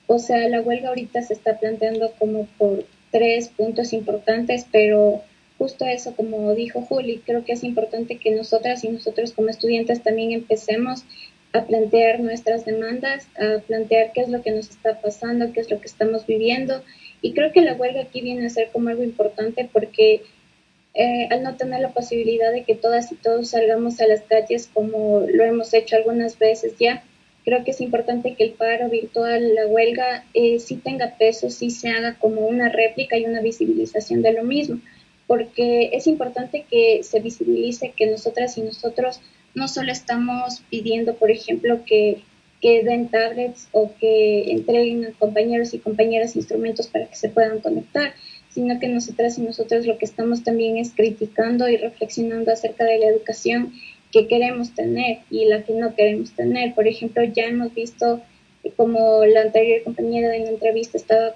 [0.06, 5.22] O sea, la huelga ahorita se está planteando como por tres puntos importantes, pero
[5.56, 10.02] justo eso, como dijo Juli, creo que es importante que nosotras y nosotros como estudiantes
[10.02, 11.06] también empecemos
[11.54, 15.70] a plantear nuestras demandas, a plantear qué es lo que nos está pasando, qué es
[15.70, 16.82] lo que estamos viviendo.
[17.22, 20.20] Y creo que la huelga aquí viene a ser como algo importante porque
[20.98, 24.70] eh, al no tener la posibilidad de que todas y todos salgamos a las calles
[24.72, 27.04] como lo hemos hecho algunas veces ya,
[27.44, 31.70] creo que es importante que el paro virtual, la huelga, eh, sí tenga peso, sí
[31.70, 34.80] se haga como una réplica y una visibilización de lo mismo,
[35.26, 39.20] porque es importante que se visibilice que nosotras y nosotros
[39.54, 42.22] no solo estamos pidiendo, por ejemplo, que,
[42.62, 47.60] que den tablets o que entreguen a compañeros y compañeras instrumentos para que se puedan
[47.60, 48.14] conectar,
[48.56, 52.98] sino que nosotras y nosotros lo que estamos también es criticando y reflexionando acerca de
[52.98, 53.74] la educación
[54.10, 56.74] que queremos tener y la que no queremos tener.
[56.74, 58.22] Por ejemplo, ya hemos visto
[58.74, 61.34] como la anterior compañera de la entrevista estaba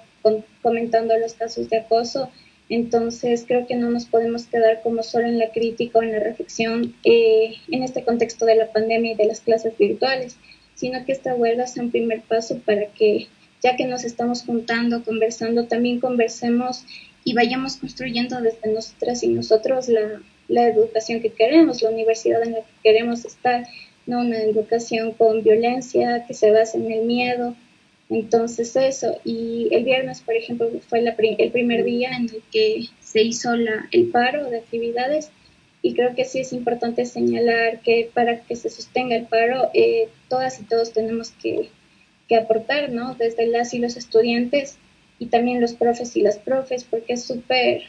[0.63, 2.31] comentando los casos de acoso,
[2.69, 6.19] entonces creo que no nos podemos quedar como solo en la crítica o en la
[6.21, 10.37] reflexión eh, en este contexto de la pandemia y de las clases virtuales,
[10.73, 13.27] sino que esta huelga sea un primer paso para que
[13.61, 16.83] ya que nos estamos juntando, conversando, también conversemos
[17.23, 22.53] y vayamos construyendo desde nosotras y nosotros la, la educación que queremos, la universidad en
[22.53, 23.65] la que queremos estar,
[24.05, 24.21] ¿no?
[24.21, 27.55] Una educación con violencia que se basa en el miedo.
[28.09, 33.21] Entonces eso, y el viernes, por ejemplo, fue el primer día en el que se
[33.21, 35.31] hizo la, el paro de actividades
[35.81, 40.09] y creo que sí es importante señalar que para que se sostenga el paro, eh,
[40.29, 41.69] todas y todos tenemos que,
[42.27, 43.15] que, aportar, ¿no?
[43.15, 44.77] Desde las y los estudiantes
[45.21, 47.83] y también los profes y las profes, porque es súper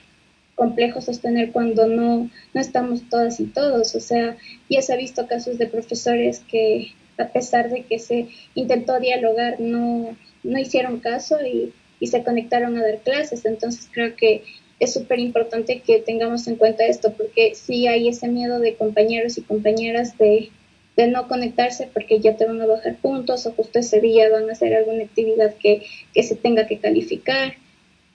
[0.54, 3.94] complejo sostener cuando no, no estamos todas y todos.
[3.94, 4.36] O sea,
[4.68, 9.58] ya se ha visto casos de profesores que a pesar de que se intentó dialogar,
[9.60, 13.46] no, no hicieron caso y, y se conectaron a dar clases.
[13.46, 14.44] Entonces creo que
[14.78, 19.38] es súper importante que tengamos en cuenta esto, porque sí hay ese miedo de compañeros
[19.38, 20.50] y compañeras de,
[20.96, 24.48] de no conectarse porque ya te van a bajar puntos o justo ese día van
[24.48, 27.54] a hacer alguna actividad que, que se tenga que calificar.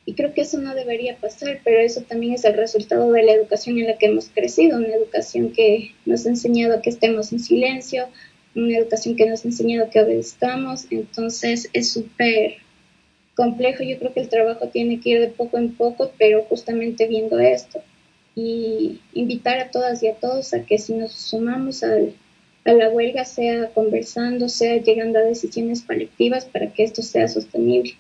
[0.06, 3.34] Y creo que eso no debería pasar, pero eso también es el resultado de la
[3.34, 7.40] educación en la que hemos crecido, una educación que nos ha enseñado que estemos en
[7.40, 8.08] silencio,
[8.56, 12.56] una educación que nos ha enseñado que obedezcamos, entonces es súper
[13.36, 17.08] complejo, yo creo que el trabajo tiene que ir de poco en poco, pero justamente
[17.08, 17.82] viendo esto
[18.34, 22.14] y invitar a todas y a todos a que si nos sumamos al,
[22.68, 27.96] a la huelga, sea conversando, sea llegando a decisiones colectivas para que esto sea sostenible.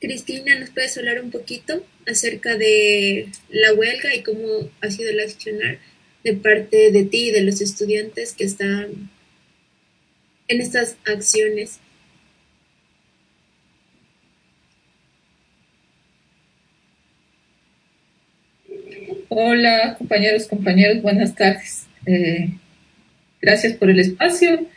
[0.00, 5.20] Cristina, ¿nos puedes hablar un poquito acerca de la huelga y cómo ha sido el
[5.20, 5.78] accionar
[6.24, 9.08] de parte de ti y de los estudiantes que están
[10.48, 11.78] en estas acciones?
[19.28, 21.86] Hola, compañeros, compañeros, buenas tardes.
[22.06, 22.50] Eh,
[23.42, 24.68] gracias por el espacio.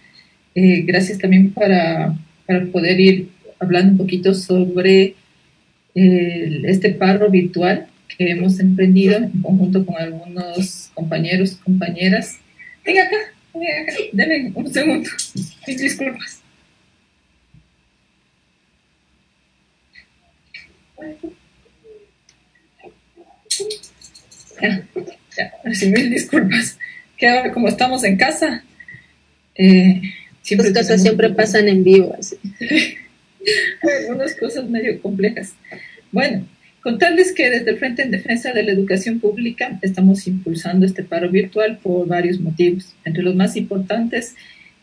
[0.55, 3.29] Eh, gracias también para, para poder ir
[3.59, 5.15] hablando un poquito sobre
[5.93, 7.87] este paro virtual
[8.17, 12.39] que hemos emprendido en conjunto con algunos compañeros, compañeras.
[12.85, 13.17] Venga acá,
[13.53, 15.09] venga acá, denme un segundo.
[15.67, 16.41] Mis disculpas.
[20.97, 21.38] Ya,
[24.61, 25.51] ya,
[25.87, 26.77] mil disculpas.
[27.17, 28.63] Que ahora como estamos en casa,
[29.55, 30.01] eh,
[30.41, 32.15] siempre Las cosas siempre pasan en vivo.
[32.17, 32.37] Así.
[34.01, 35.53] algunas cosas medio complejas.
[36.11, 36.45] Bueno,
[36.81, 41.29] contarles que desde el Frente en Defensa de la Educación Pública estamos impulsando este paro
[41.29, 42.95] virtual por varios motivos.
[43.05, 44.35] Entre los más importantes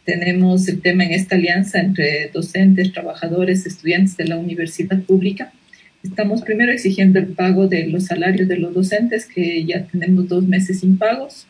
[0.05, 5.53] tenemos el tema en esta alianza entre docentes, trabajadores, estudiantes de la universidad pública.
[6.07, 10.47] Estamos primero exigiendo el pago de los salarios de los docentes, que ya tenemos dos
[10.47, 11.49] meses sin pagos.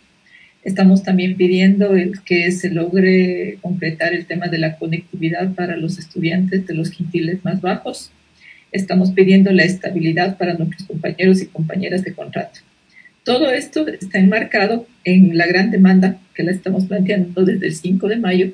[0.64, 5.98] Estamos también pidiendo el que se logre completar el tema de la conectividad para los
[5.98, 8.10] estudiantes de los quintiles más bajos.
[8.72, 12.60] Estamos pidiendo la estabilidad para nuestros compañeros y compañeras de contrato.
[13.24, 18.08] Todo esto está enmarcado en la gran demanda que la estamos planteando desde el 5
[18.08, 18.52] de mayo,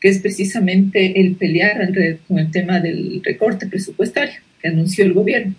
[0.00, 1.88] que es precisamente el pelear
[2.26, 5.54] con el tema del recorte presupuestario anunció el gobierno.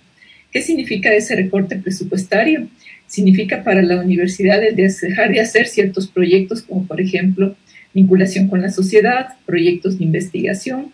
[0.52, 2.68] ¿Qué significa ese recorte presupuestario?
[3.08, 7.56] significa para la universidad el dejar de hacer ciertos proyectos como por ejemplo
[7.94, 10.92] vinculación con la sociedad, proyectos de investigación,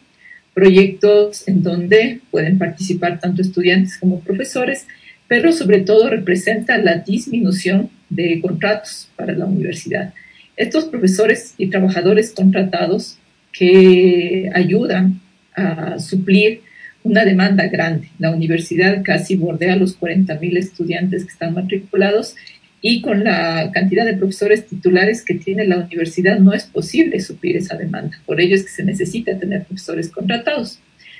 [0.53, 4.86] proyectos en donde pueden participar tanto estudiantes como profesores,
[5.28, 10.14] pero sobre todo representa la disminución de contratos para la universidad.
[10.55, 13.18] Estos profesores y trabajadores contratados
[13.51, 15.22] que ayudan
[15.55, 16.62] a suplir
[17.04, 18.10] una demanda grande.
[18.20, 22.36] La universidad casi bordea los 40.000 estudiantes que están matriculados
[22.82, 27.58] y con la cantidad de profesores titulares que tiene la universidad no es posible suplir
[27.58, 28.20] esa demanda.
[28.26, 30.80] Por ello es que se necesita tener profesores contratados.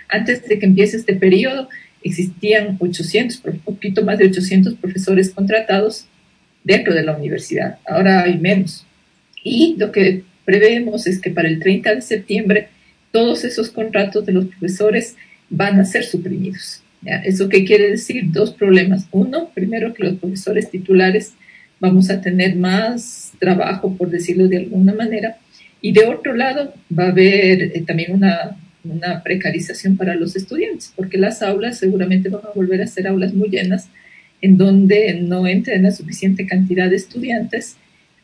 [0.09, 1.69] Antes de que empiece este periodo
[2.03, 6.07] existían 800, un poquito más de 800 profesores contratados
[6.63, 7.77] dentro de la universidad.
[7.88, 8.86] Ahora hay menos.
[9.43, 12.69] Y lo que prevemos es que para el 30 de septiembre
[13.11, 15.15] todos esos contratos de los profesores
[15.52, 16.82] van a ser suprimidos.
[17.24, 18.32] ¿Eso qué quiere decir?
[18.32, 19.08] Dos problemas.
[19.12, 21.34] Uno, primero que los profesores titulares
[21.80, 25.38] vamos a tener más trabajo, por decirlo de alguna manera,
[25.82, 30.93] y de otro lado va a haber eh, también una, una precarización para los estudiantes,
[30.95, 33.89] porque las aulas seguramente van a volver a ser aulas muy llenas,
[34.41, 37.78] en donde no entren la suficiente cantidad de estudiantes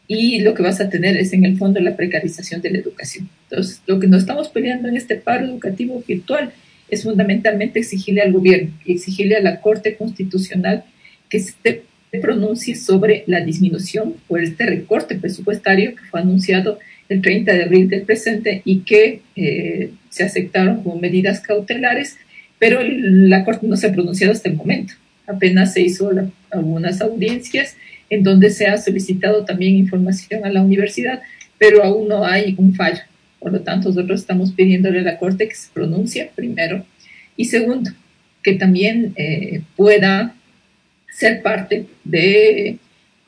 [0.07, 3.29] y lo que vas a tener es en el fondo la precarización de la educación.
[3.49, 6.53] Entonces, lo que nos estamos peleando en este paro educativo virtual
[6.89, 10.85] es fundamentalmente exigirle al gobierno exigirle a la Corte Constitucional
[11.29, 11.83] que se
[12.21, 16.79] pronuncie sobre la disminución o este recorte presupuestario que fue anunciado
[17.09, 22.17] el 30 de abril del presente y que eh, se aceptaron como medidas cautelares,
[22.59, 24.93] pero la Corte no se ha pronunciado hasta el momento.
[25.25, 26.09] Apenas se hizo
[26.49, 27.75] algunas audiencias
[28.09, 31.21] en donde se ha solicitado también información a la universidad,
[31.57, 33.01] pero aún no hay un fallo.
[33.47, 36.85] Por lo tanto, nosotros estamos pidiéndole a la Corte que se pronuncie primero
[37.37, 37.91] y segundo,
[38.43, 40.35] que también eh, pueda
[41.09, 42.77] ser parte de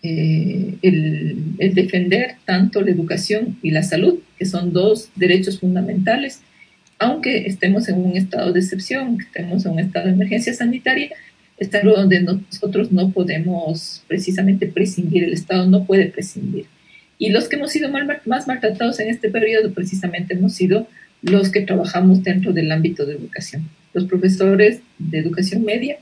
[0.03, 6.41] eh, el, defender tanto la educación y la salud, que son dos derechos fundamentales,
[6.97, 11.11] aunque estemos en un estado de excepción, estemos en un estado de emergencia sanitaria,
[11.57, 16.65] es donde nosotros no podemos precisamente prescindir, el Estado no puede prescindir.
[17.21, 17.89] Y los que hemos sido
[18.25, 20.87] más maltratados en este periodo precisamente hemos sido
[21.21, 23.69] los que trabajamos dentro del ámbito de educación.
[23.93, 25.97] Los profesores de educación media,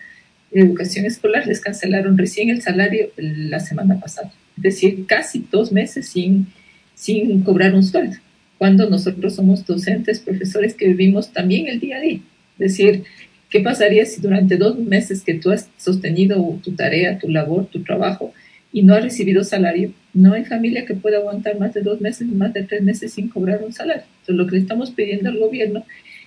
[0.52, 4.32] de educación escolar, les cancelaron recién el salario la semana pasada.
[4.58, 6.48] Es decir, casi dos meses sin,
[6.94, 8.18] sin cobrar un sueldo,
[8.60, 12.20] cuando nosotros somos docentes, profesores que vivimos también el día a día.
[12.60, 13.04] Es decir,
[13.50, 17.82] ¿qué pasaría si durante dos meses que tú has sostenido tu tarea, tu labor, tu
[17.82, 18.34] trabajo
[18.78, 19.92] y no has recibido salario?
[20.14, 23.28] No hay familia que pueda aguantar más de dos meses, más de tres meses sin
[23.28, 24.04] cobrar un salario.
[24.20, 25.84] Entonces, lo que le estamos pidiendo al gobierno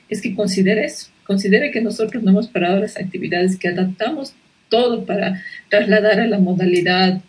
[0.08, 4.34] es que considere eso, considere que nosotros no hemos parado las actividades, que adaptamos
[4.68, 7.20] todo para trasladar a la modalidad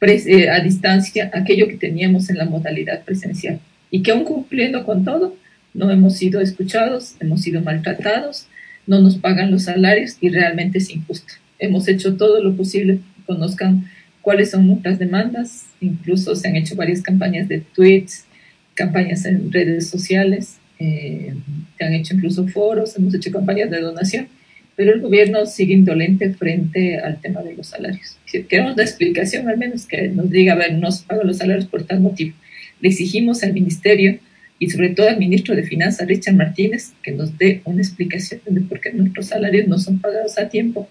[0.00, 3.60] eh, a distancia aquello que teníamos en la modalidad presencial
[3.92, 5.36] y que aún cumpliendo con todo,
[5.74, 8.48] no hemos sido escuchados, hemos sido maltratados,
[8.88, 11.34] no nos pagan los salarios y realmente es injusto.
[11.60, 12.98] Hemos hecho todo lo posible
[13.30, 13.84] conozcan
[14.22, 18.26] cuáles son nuestras demandas, incluso se han hecho varias campañas de tweets,
[18.74, 21.34] campañas en redes sociales, eh,
[21.76, 24.28] se han hecho incluso foros, hemos hecho campañas de donación,
[24.76, 28.18] pero el gobierno sigue indolente frente al tema de los salarios.
[28.48, 31.66] Queremos una explicación, al menos que nos diga, a ver, no se pagan los salarios
[31.66, 32.34] por tal motivo.
[32.80, 34.18] Le exigimos al ministerio
[34.58, 38.60] y sobre todo al ministro de Finanzas, Richard Martínez, que nos dé una explicación de
[38.60, 40.88] por qué nuestros salarios no son pagados a tiempo,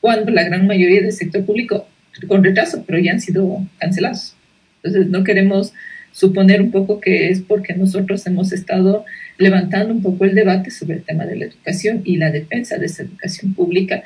[0.00, 1.86] cuando la gran mayoría del sector público,
[2.26, 4.34] con retraso, pero ya han sido cancelados.
[4.82, 5.72] Entonces, no queremos
[6.12, 9.04] suponer un poco que es porque nosotros hemos estado
[9.38, 12.86] levantando un poco el debate sobre el tema de la educación y la defensa de
[12.86, 14.02] esa educación pública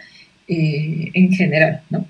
[0.46, 2.06] eh, en general, ¿no?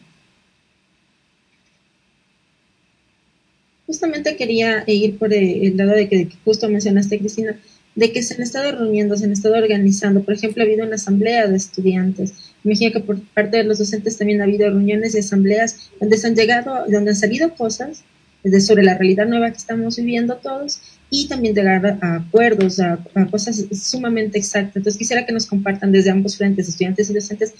[3.86, 7.56] Justamente quería ir por el lado de que, justo mencionaste, Cristina,
[7.94, 10.22] de que se han estado reuniendo, se han estado organizando.
[10.22, 12.43] Por ejemplo, ha habido una asamblea de estudiantes.
[12.64, 16.26] Imagino que por parte de los docentes también ha habido reuniones y asambleas donde se
[16.26, 18.02] han llegado, donde han salido cosas
[18.42, 22.98] de sobre la realidad nueva que estamos viviendo todos y también llegar a acuerdos, a,
[23.30, 24.76] cosas sumamente exactas.
[24.76, 27.54] Entonces quisiera que nos compartan desde ambos frentes, estudiantes y docentes,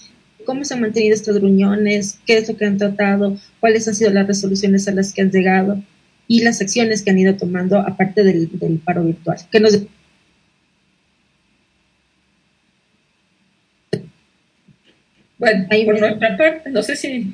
[0.45, 4.11] cómo se han mantenido estas reuniones, qué es lo que han tratado, cuáles han sido
[4.11, 5.81] las resoluciones a las que han llegado
[6.27, 9.37] y las acciones que han ido tomando aparte del, del paro virtual.
[9.51, 9.59] Que.
[15.37, 17.33] Bueno, ahí por nuestra parte, no sé si...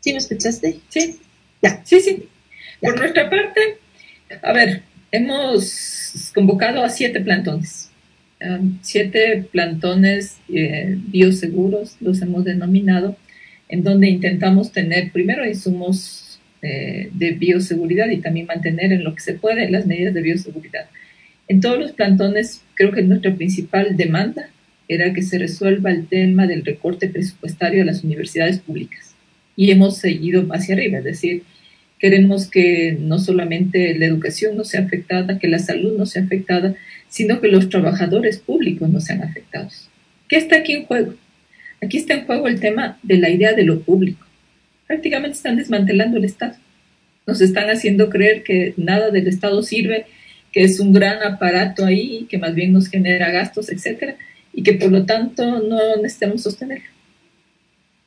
[0.00, 0.80] ¿Sí me escuchaste?
[0.88, 1.20] Sí.
[1.62, 1.82] Ya.
[1.84, 2.28] Sí, sí.
[2.80, 3.78] Por nuestra parte,
[4.42, 7.90] a ver, hemos convocado a siete plantones.
[8.40, 13.16] Um, siete plantones eh, bioseguros, los hemos denominado,
[13.68, 19.20] en donde intentamos tener primero insumos eh, de bioseguridad y también mantener en lo que
[19.20, 20.88] se puede las medidas de bioseguridad.
[21.50, 24.50] En todos los plantones, creo que nuestra principal demanda
[24.86, 29.16] era que se resuelva el tema del recorte presupuestario a las universidades públicas.
[29.56, 31.42] Y hemos seguido hacia arriba, es decir,
[31.98, 36.76] queremos que no solamente la educación no sea afectada, que la salud no sea afectada,
[37.08, 39.88] sino que los trabajadores públicos no sean afectados.
[40.28, 41.14] ¿Qué está aquí en juego?
[41.82, 44.24] Aquí está en juego el tema de la idea de lo público.
[44.86, 46.54] Prácticamente están desmantelando el Estado.
[47.26, 50.06] Nos están haciendo creer que nada del Estado sirve,
[50.52, 54.16] que es un gran aparato ahí, que más bien nos genera gastos, etcétera,
[54.52, 56.88] y que por lo tanto no necesitamos sostenerlo.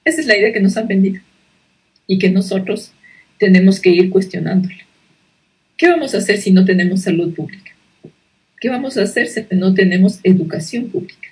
[0.04, 1.22] Esa es la idea que nos han vendido
[2.08, 2.92] y que nosotros
[3.38, 4.84] tenemos que ir cuestionándole.
[5.78, 7.72] ¿Qué vamos a hacer si no tenemos salud pública?
[8.60, 11.30] ¿Qué vamos a hacer si no tenemos educación pública?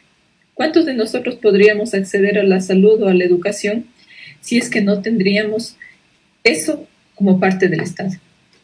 [0.53, 3.86] ¿Cuántos de nosotros podríamos acceder a la salud o a la educación
[4.41, 5.78] si es que no tendríamos
[6.43, 8.12] eso como parte del Estado?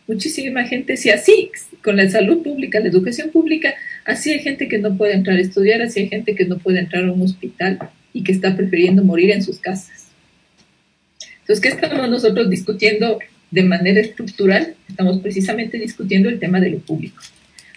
[0.07, 1.51] Muchísima gente, si así,
[1.87, 3.73] con la salud pública, la educación pública,
[4.03, 6.79] así hay gente que no puede entrar a estudiar, así hay gente que no puede
[6.79, 7.79] entrar a un hospital
[8.11, 10.09] y que está prefiriendo morir en sus casas.
[11.39, 13.19] Entonces, ¿qué estamos nosotros discutiendo
[13.51, 14.75] de manera estructural?
[14.89, 17.23] Estamos precisamente discutiendo el tema de lo público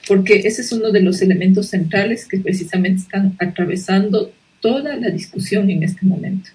[0.09, 5.71] porque ese es uno de los elementos centrales que precisamente están atravesando toda la discusión
[5.71, 6.51] en este momento.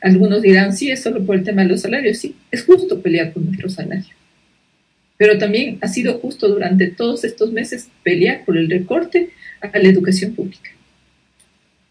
[0.00, 3.32] Algunos dirán, sí, es solo por el tema de los salarios, sí, es justo pelear
[3.32, 4.14] por nuestro salario.
[5.16, 9.88] Pero también ha sido justo durante todos estos meses pelear por el recorte a la
[9.88, 10.70] educación pública.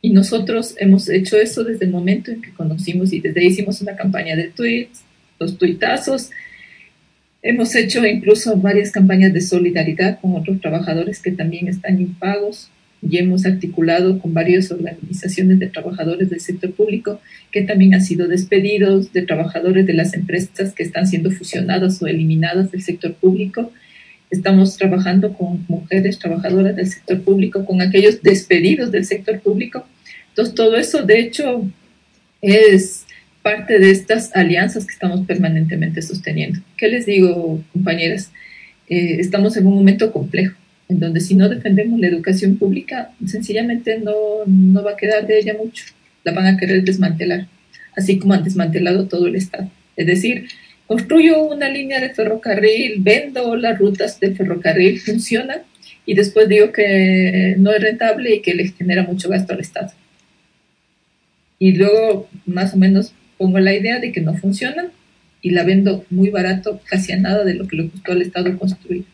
[0.02, 3.82] Y nosotros hemos hecho eso desde el momento en que conocimos y desde ahí hicimos
[3.82, 5.02] una campaña de tweets,
[5.40, 6.30] los tuitazos.
[7.42, 12.70] Hemos hecho incluso varias campañas de solidaridad con otros trabajadores que también están impagos
[13.10, 17.20] y hemos articulado con varias organizaciones de trabajadores del sector público
[17.52, 22.08] que también han sido despedidos, de trabajadores de las empresas que están siendo fusionadas o
[22.08, 23.72] eliminadas del sector público.
[24.30, 29.86] Estamos trabajando con mujeres trabajadoras del sector público, con aquellos despedidos del sector público.
[30.30, 31.70] Entonces, todo eso, de hecho,
[32.42, 33.06] es
[33.42, 36.62] parte de estas alianzas que estamos permanentemente sosteniendo.
[36.78, 38.32] ¿Qué les digo, compañeras?
[38.88, 40.56] Eh, estamos en un momento complejo
[40.94, 44.14] en donde si no defendemos la educación pública, sencillamente no,
[44.46, 45.86] no va a quedar de ella mucho,
[46.24, 47.48] la van a querer desmantelar,
[47.98, 49.70] así como han desmantelado todo el Estado.
[49.96, 50.48] Es decir,
[50.86, 55.64] construyo una línea de ferrocarril, vendo las rutas del ferrocarril, funciona,
[56.06, 59.92] y después digo que no es rentable y que le genera mucho gasto al Estado.
[61.58, 64.92] Y luego más o menos pongo la idea de que no funciona
[65.42, 68.56] y la vendo muy barato, casi a nada de lo que le costó al Estado
[68.60, 69.06] construir.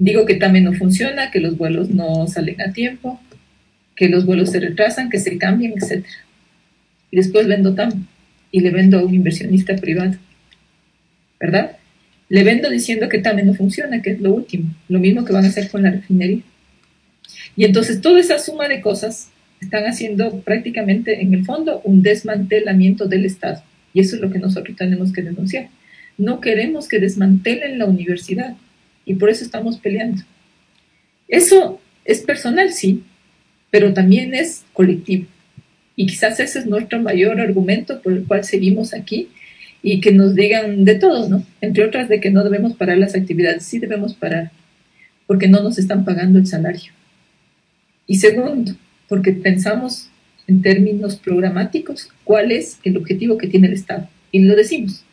[0.00, 3.20] Digo que también no funciona, que los vuelos no salen a tiempo,
[3.94, 6.06] que los vuelos se retrasan, que se cambian, etc.
[7.10, 8.06] Y después vendo TAM
[8.50, 10.14] y le vendo a un inversionista privado.
[11.38, 11.76] ¿Verdad?
[12.30, 14.74] Le vendo diciendo que también no funciona, que es lo último.
[14.88, 16.40] Lo mismo que van a hacer con la refinería.
[17.54, 19.28] Y entonces toda esa suma de cosas
[19.60, 23.62] están haciendo prácticamente en el fondo un desmantelamiento del Estado.
[23.92, 25.68] Y eso es lo que nosotros tenemos que denunciar.
[26.16, 28.56] No queremos que desmantelen la universidad
[29.04, 30.22] y por eso estamos peleando.
[31.28, 33.02] Eso es personal, sí,
[33.70, 35.26] pero también es colectivo.
[35.96, 39.28] Y quizás ese es nuestro mayor argumento por el cual seguimos aquí
[39.82, 41.44] y que nos digan de todos, ¿no?
[41.60, 44.50] Entre otras de que no debemos parar las actividades, sí debemos parar,
[45.26, 46.92] porque no nos están pagando el salario.
[48.06, 48.72] Y segundo,
[49.08, 50.10] porque pensamos
[50.46, 54.08] en términos programáticos cuál es el objetivo que tiene el Estado.
[54.32, 55.04] Y lo decimos,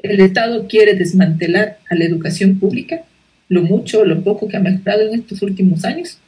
[0.00, 3.02] el Estado quiere desmantelar a la educación pública,
[3.48, 6.18] lo mucho o lo poco que ha mejorado en estos últimos años,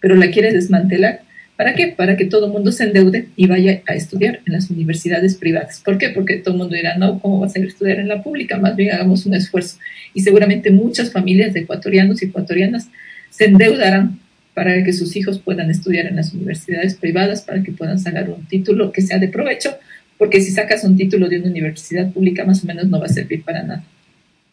[0.00, 1.20] pero la quiere desmantelar.
[1.56, 1.88] ¿Para qué?
[1.88, 5.82] Para que todo el mundo se endeude y vaya a estudiar en las universidades privadas.
[5.84, 6.10] ¿Por qué?
[6.10, 8.58] Porque todo el mundo dirá, no, ¿cómo va a ser estudiar en la pública?
[8.58, 9.78] Más bien hagamos un esfuerzo.
[10.14, 12.88] Y seguramente muchas familias de ecuatorianos y ecuatorianas
[13.30, 14.20] se endeudarán
[14.54, 18.46] para que sus hijos puedan estudiar en las universidades privadas, para que puedan sacar un
[18.46, 19.76] título que sea de provecho
[20.18, 23.08] porque si sacas un título de una universidad pública más o menos no va a
[23.08, 23.84] servir para nada.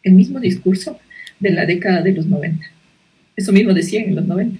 [0.02, 0.98] El mismo discurso
[1.40, 2.64] de la década de los 90.
[3.36, 4.58] Eso mismo decían en los 90,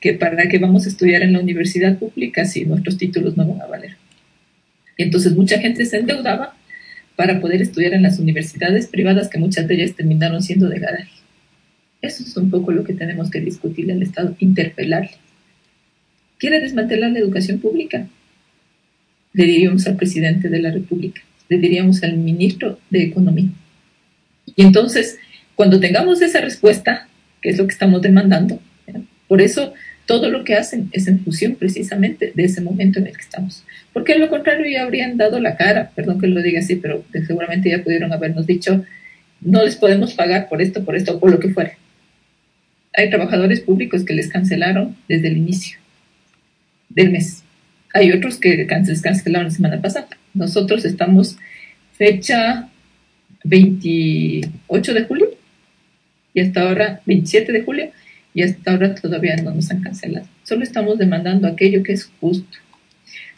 [0.00, 3.62] que para qué vamos a estudiar en la universidad pública si nuestros títulos no van
[3.62, 3.96] a valer.
[4.96, 6.54] Y entonces mucha gente se endeudaba
[7.16, 11.10] para poder estudiar en las universidades privadas que muchas de ellas terminaron siendo de garaje.
[12.02, 15.12] Eso es un poco lo que tenemos que discutir el Estado, interpelarle.
[16.38, 18.06] ¿Quiere desmantelar la educación pública?
[19.34, 23.50] Le diríamos al presidente de la República, le diríamos al ministro de Economía.
[24.56, 25.18] Y entonces,
[25.56, 27.08] cuando tengamos esa respuesta,
[27.42, 28.60] que es lo que estamos demandando,
[29.28, 29.74] por eso
[30.06, 33.64] todo lo que hacen es en función precisamente de ese momento en el que estamos.
[33.92, 37.04] Porque a lo contrario ya habrían dado la cara, perdón que lo diga así, pero
[37.26, 38.84] seguramente ya pudieron habernos dicho,
[39.40, 41.72] no les podemos pagar por esto, por esto por lo que fuera.
[42.96, 45.78] Hay trabajadores públicos que les cancelaron desde el inicio
[46.88, 47.43] del mes
[47.94, 50.08] hay otros que cancelaron la semana pasada.
[50.34, 51.38] Nosotros estamos
[51.96, 52.68] fecha
[53.44, 55.30] 28 de julio
[56.34, 57.90] y hasta ahora 27 de julio
[58.34, 60.26] y hasta ahora todavía no nos han cancelado.
[60.42, 62.58] Solo estamos demandando aquello que es justo.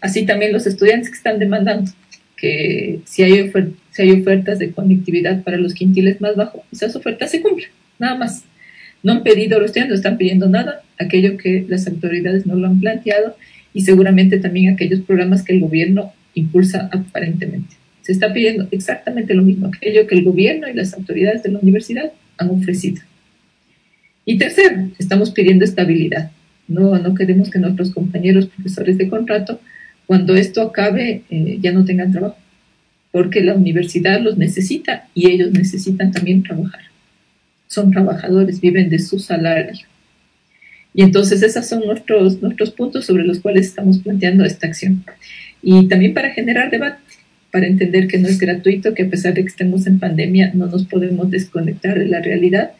[0.01, 1.93] Así también los estudiantes que están demandando
[2.39, 7.69] que si hay, ofertas de conectividad para los quintiles más bajos, esas ofertas se cumplen,
[7.99, 8.45] nada más.
[9.03, 12.67] No han pedido, los estudiantes no están pidiendo nada, aquello que las autoridades no lo
[12.67, 13.37] han planteado
[13.77, 17.77] y seguramente también aquellos programas que el gobierno impulsa aparentemente.
[18.01, 21.59] Se está pidiendo exactamente lo mismo, aquello que el gobierno y las autoridades de la
[21.59, 23.03] universidad han ofrecido.
[24.25, 26.31] Y tercero, estamos pidiendo estabilidad.
[26.69, 29.61] No, no queremos que nuestros compañeros profesores de contrato,
[30.07, 32.39] cuando esto acabe, eh, ya no tengan trabajo,
[33.13, 36.81] porque la universidad los necesita y ellos necesitan también trabajar.
[37.67, 39.87] Son trabajadores, viven de su salario.
[40.97, 45.05] Y entonces esos son nuestros, nuestros puntos sobre los cuales estamos planteando esta acción.
[45.63, 46.99] Y también para generar debate,
[47.53, 50.67] para entender que no es gratuito, que a pesar de que estemos en pandemia no
[50.67, 52.71] nos podemos desconectar de la realidad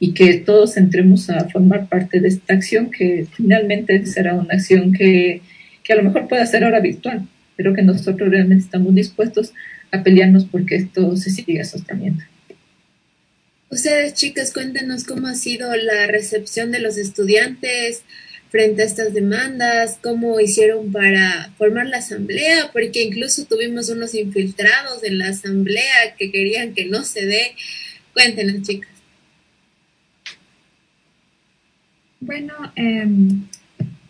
[0.00, 4.92] y que todos entremos a formar parte de esta acción que finalmente será una acción
[4.92, 5.40] que,
[5.84, 9.52] que a lo mejor pueda ser ahora virtual, pero que nosotros realmente estamos dispuestos
[9.92, 12.24] a pelearnos porque esto se siga sosteniendo.
[13.70, 18.02] Ustedes, chicas, cuéntenos cómo ha sido la recepción de los estudiantes
[18.50, 19.96] frente a estas demandas?
[20.02, 22.70] ¿Cómo hicieron para formar la asamblea?
[22.72, 27.54] Porque incluso tuvimos unos infiltrados en la asamblea que querían que no se dé.
[28.12, 28.90] Cuéntenos, chicas.
[32.18, 33.06] Bueno, eh,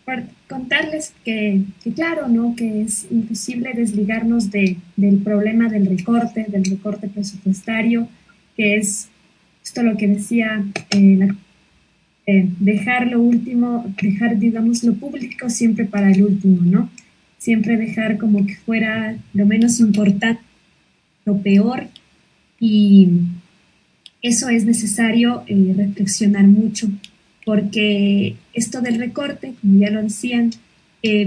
[0.06, 2.56] por contarles que, que, claro, ¿no?
[2.56, 8.08] Que es imposible desligarnos de, del problema del recorte, del recorte presupuestario,
[8.56, 9.09] que es
[9.70, 11.28] esto lo que decía eh,
[12.26, 16.90] eh, dejar lo último, dejar, digamos, lo público siempre para el último, ¿no?
[17.38, 20.42] Siempre dejar como que fuera lo menos importante,
[21.24, 21.86] lo peor,
[22.58, 23.10] y
[24.22, 26.88] eso es necesario eh, reflexionar mucho,
[27.46, 30.50] porque esto del recorte, como ya lo decían,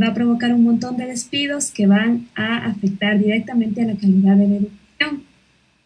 [0.02, 4.36] va a provocar un montón de despidos que van a afectar directamente a la calidad
[4.36, 4.83] de la educación.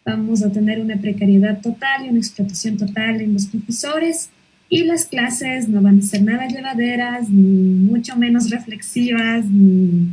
[0.08, 4.30] Vamos a tener una precariedad total y una explotación total en los profesores
[4.70, 10.08] y las clases no van a ser nada llevaderas, ni mucho menos reflexivas, ni,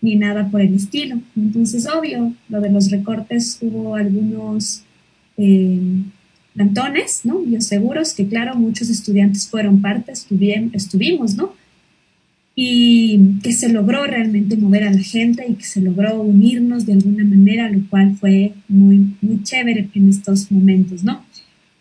[0.00, 1.20] ni nada por el estilo.
[1.36, 4.82] Entonces, obvio, lo de los recortes hubo algunos
[5.36, 6.02] eh,
[6.52, 7.38] plantones, ¿no?
[7.38, 10.12] Bioseguros, que claro, muchos estudiantes fueron parte,
[10.72, 11.52] estuvimos, ¿no?
[12.58, 16.94] Y que se logró realmente mover a la gente y que se logró unirnos de
[16.94, 21.22] alguna manera, lo cual fue muy, muy chévere en estos momentos, ¿no?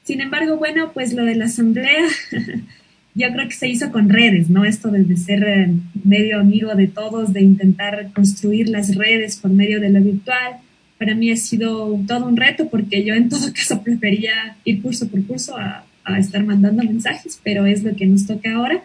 [0.04, 2.04] Sin embargo, bueno, pues lo de la asamblea,
[3.16, 4.66] yo creo que se hizo con redes, ¿no?
[4.66, 5.74] Esto de ser eh,
[6.04, 10.58] medio amigo de todos, de intentar construir las redes por medio de lo virtual,
[10.98, 15.08] para mí ha sido todo un reto porque yo en todo caso prefería ir curso
[15.08, 18.84] por curso a, a estar mandando mensajes, pero es lo que nos toca ahora.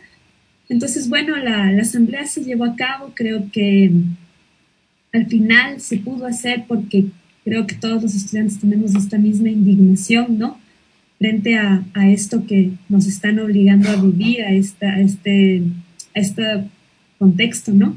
[0.71, 3.91] Entonces, bueno, la, asamblea se llevó a cabo, creo que
[5.13, 7.07] al final se pudo hacer porque
[7.45, 10.59] creo que todos los estudiantes tenemos esta misma indignación, ¿no?
[11.19, 15.63] frente a, a, esto que nos están obligando a vivir, a, esta, a, este,
[16.17, 16.43] a este
[17.19, 17.95] contexto, ¿no?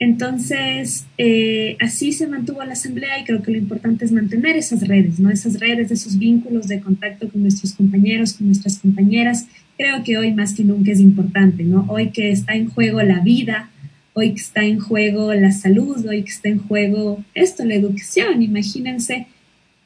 [0.00, 4.88] Entonces, eh, así se mantuvo la asamblea y creo que lo importante es mantener esas
[4.88, 5.30] redes, ¿no?
[5.30, 9.46] Esas redes, esos vínculos de contacto con nuestros compañeros, con nuestras compañeras.
[9.76, 11.84] Creo que hoy más que nunca es importante, ¿no?
[11.88, 13.68] Hoy que está en juego la vida,
[14.14, 18.42] hoy que está en juego la salud, hoy que está en juego esto, la educación,
[18.42, 19.26] imagínense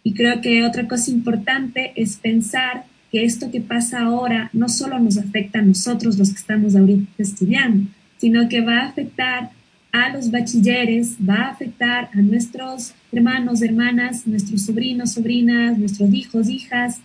[0.05, 5.01] y creo que otra cosa importante es pensar que esto que pasa ahora no solo
[5.01, 7.89] nos afecta a nosotros los que estamos ahorita estudiando,
[8.19, 9.51] sino que va a afectar
[9.95, 16.49] a los bachilleres, va a afectar a nuestros hermanos, hermanas, nuestros sobrinos, sobrinas, nuestros hijos,
[16.49, 17.01] hijas,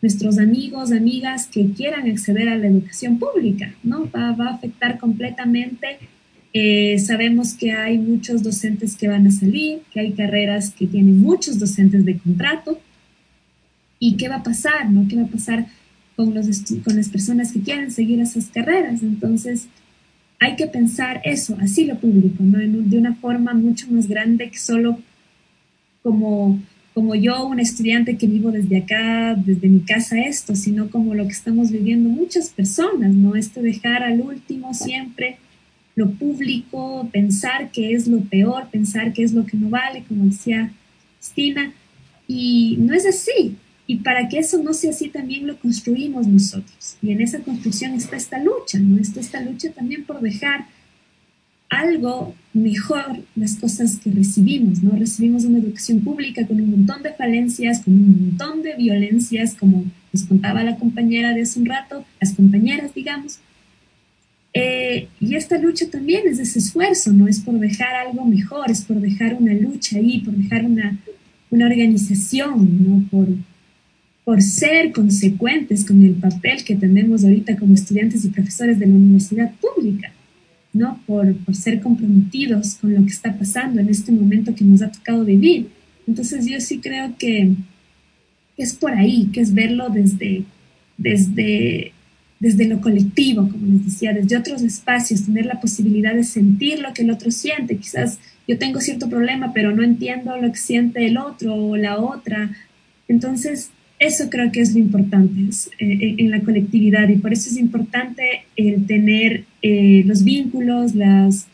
[0.00, 4.10] nuestros amigos, amigas que quieran acceder a la educación pública, ¿no?
[4.10, 6.00] Va, a afectar completamente
[6.52, 11.22] eh, sabemos que hay muchos docentes que van a salir, que hay carreras que tienen
[11.22, 12.80] muchos docentes de contrato.
[14.00, 14.90] ¿Y qué va a pasar?
[14.90, 15.06] No?
[15.08, 15.66] ¿Qué va a pasar
[16.16, 16.48] con, los
[16.84, 19.00] con las personas que quieren seguir esas carreras?
[19.02, 19.68] Entonces,
[20.42, 22.58] hay que pensar eso, así lo público, ¿no?
[22.58, 24.98] de una forma mucho más grande que solo
[26.02, 26.60] como,
[26.94, 31.24] como yo, un estudiante que vivo desde acá, desde mi casa, esto, sino como lo
[31.26, 33.36] que estamos viviendo muchas personas, ¿no?
[33.36, 35.36] Esto dejar al último siempre
[35.94, 40.24] lo público, pensar que es lo peor, pensar que es lo que no vale, como
[40.24, 40.72] decía
[41.20, 41.72] Cristina,
[42.26, 43.56] y no es así.
[43.86, 46.96] Y para que eso no sea así, también lo construimos nosotros.
[47.02, 48.98] Y en esa construcción está esta lucha, ¿no?
[48.98, 50.66] Está esta lucha también por dejar
[51.68, 54.92] algo mejor las cosas que recibimos, ¿no?
[54.92, 59.84] Recibimos una educación pública con un montón de falencias, con un montón de violencias, como
[60.12, 63.40] nos contaba la compañera de hace un rato, las compañeras, digamos,
[64.54, 67.26] eh, y esta lucha también es ese esfuerzo, ¿no?
[67.26, 70.98] Es por dejar algo mejor, es por dejar una lucha ahí, por dejar una,
[71.50, 73.04] una organización, ¿no?
[73.10, 73.28] Por,
[74.24, 78.94] por ser consecuentes con el papel que tenemos ahorita como estudiantes y profesores de la
[78.94, 80.12] universidad pública,
[80.72, 81.00] ¿no?
[81.06, 84.92] Por, por ser comprometidos con lo que está pasando en este momento que nos ha
[84.92, 85.68] tocado vivir.
[86.06, 87.52] Entonces yo sí creo que,
[88.56, 90.44] es por ahí, que es verlo desde,
[90.98, 91.92] desde
[92.42, 96.92] desde lo colectivo, como les decía, desde otros espacios, tener la posibilidad de sentir lo
[96.92, 97.76] que el otro siente.
[97.76, 98.18] Quizás
[98.48, 102.50] yo tengo cierto problema, pero no entiendo lo que siente el otro o la otra.
[103.06, 103.70] Entonces,
[104.06, 105.40] eso creo que es lo importante
[105.78, 111.46] eh, en la colectividad y por eso es importante el tener eh, los vínculos, las,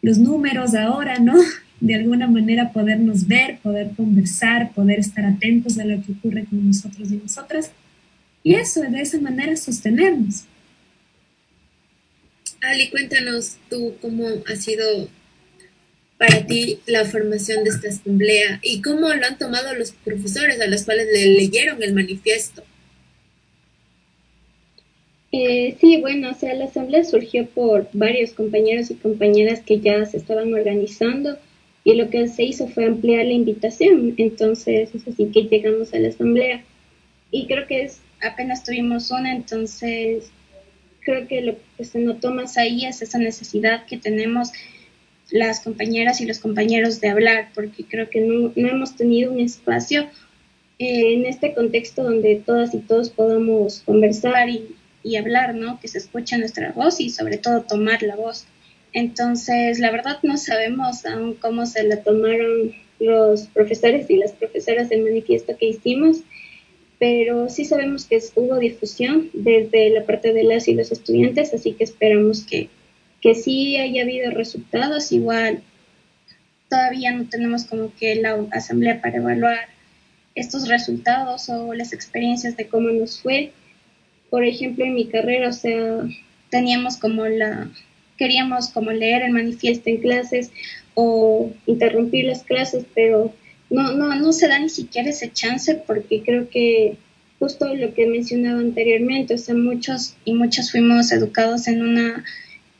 [0.00, 1.34] los números ahora, ¿no?
[1.80, 6.64] De alguna manera podernos ver, poder conversar, poder estar atentos a lo que ocurre con
[6.64, 7.72] nosotros y nosotras
[8.44, 10.44] y eso, de esa manera sostenernos.
[12.60, 15.08] Ali, cuéntanos tú cómo ha sido
[16.22, 20.68] para ti la formación de esta asamblea y cómo lo han tomado los profesores a
[20.68, 22.62] los cuales le leyeron el manifiesto.
[25.32, 30.04] Eh, sí, bueno, o sea, la asamblea surgió por varios compañeros y compañeras que ya
[30.06, 31.38] se estaban organizando
[31.82, 34.14] y lo que se hizo fue ampliar la invitación.
[34.16, 36.62] Entonces, es así que llegamos a la asamblea.
[37.32, 40.30] Y creo que es, apenas tuvimos una, entonces
[41.00, 44.52] creo que lo que se notó más ahí es esa necesidad que tenemos
[45.32, 49.40] las compañeras y los compañeros de hablar, porque creo que no, no hemos tenido un
[49.40, 50.02] espacio
[50.78, 55.80] eh, en este contexto donde todas y todos podamos conversar y, y hablar, ¿no?
[55.80, 58.46] Que se escuche nuestra voz y sobre todo tomar la voz.
[58.92, 64.88] Entonces, la verdad no sabemos aún cómo se la tomaron los profesores y las profesoras
[64.88, 66.18] del manifiesto que hicimos,
[66.98, 71.72] pero sí sabemos que hubo difusión desde la parte de las y los estudiantes, así
[71.72, 72.68] que esperamos que,
[73.22, 75.12] que sí haya habido resultados.
[75.12, 75.62] Igual,
[76.68, 79.68] todavía no tenemos como que la asamblea para evaluar
[80.34, 83.52] estos resultados o las experiencias de cómo nos fue.
[84.28, 86.00] Por ejemplo, en mi carrera, o sea,
[86.50, 87.70] teníamos como la,
[88.18, 90.50] queríamos como leer el manifiesto en clases
[90.94, 93.32] o interrumpir las clases, pero
[93.70, 96.96] no, no, no se da ni siquiera ese chance porque creo que
[97.38, 102.24] justo lo que mencionaba anteriormente, o sea, muchos y muchas fuimos educados en una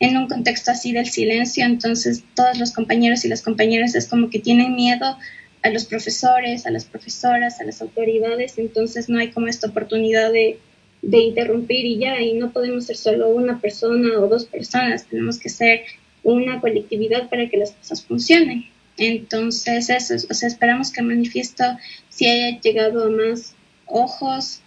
[0.03, 4.31] en un contexto así del silencio, entonces todos los compañeros y las compañeras es como
[4.31, 5.17] que tienen miedo
[5.63, 10.33] a los profesores, a las profesoras, a las autoridades, entonces no hay como esta oportunidad
[10.33, 10.59] de,
[11.03, 15.39] de interrumpir y ya, y no podemos ser solo una persona o dos personas, tenemos
[15.39, 15.83] que ser
[16.25, 18.65] una colectividad para que las cosas funcionen.
[18.97, 21.63] Entonces, eso, o sea, esperamos que el manifiesto
[22.09, 23.55] sí haya llegado a más
[23.87, 24.63] ojos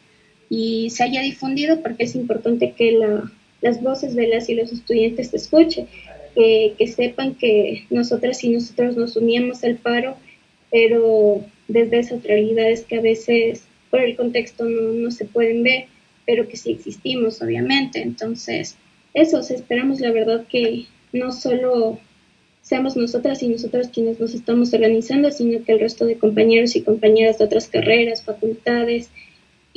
[0.50, 3.30] y se haya difundido porque es importante que la,
[3.66, 5.88] las voces de las y los estudiantes se escuchen,
[6.36, 10.18] que, sepan que nosotras y nosotros nos uníamos al paro
[10.70, 15.86] pero desde esas realidades que a veces por el contexto no, se pueden ver,
[16.26, 18.01] pero que sí existimos, obviamente.
[18.01, 18.76] Entonces,
[19.13, 21.99] eso, esperamos la verdad que no solo
[22.61, 26.82] seamos nosotras y nosotros quienes nos estamos organizando, sino que el resto de compañeros y
[26.82, 29.09] compañeras de otras carreras, facultades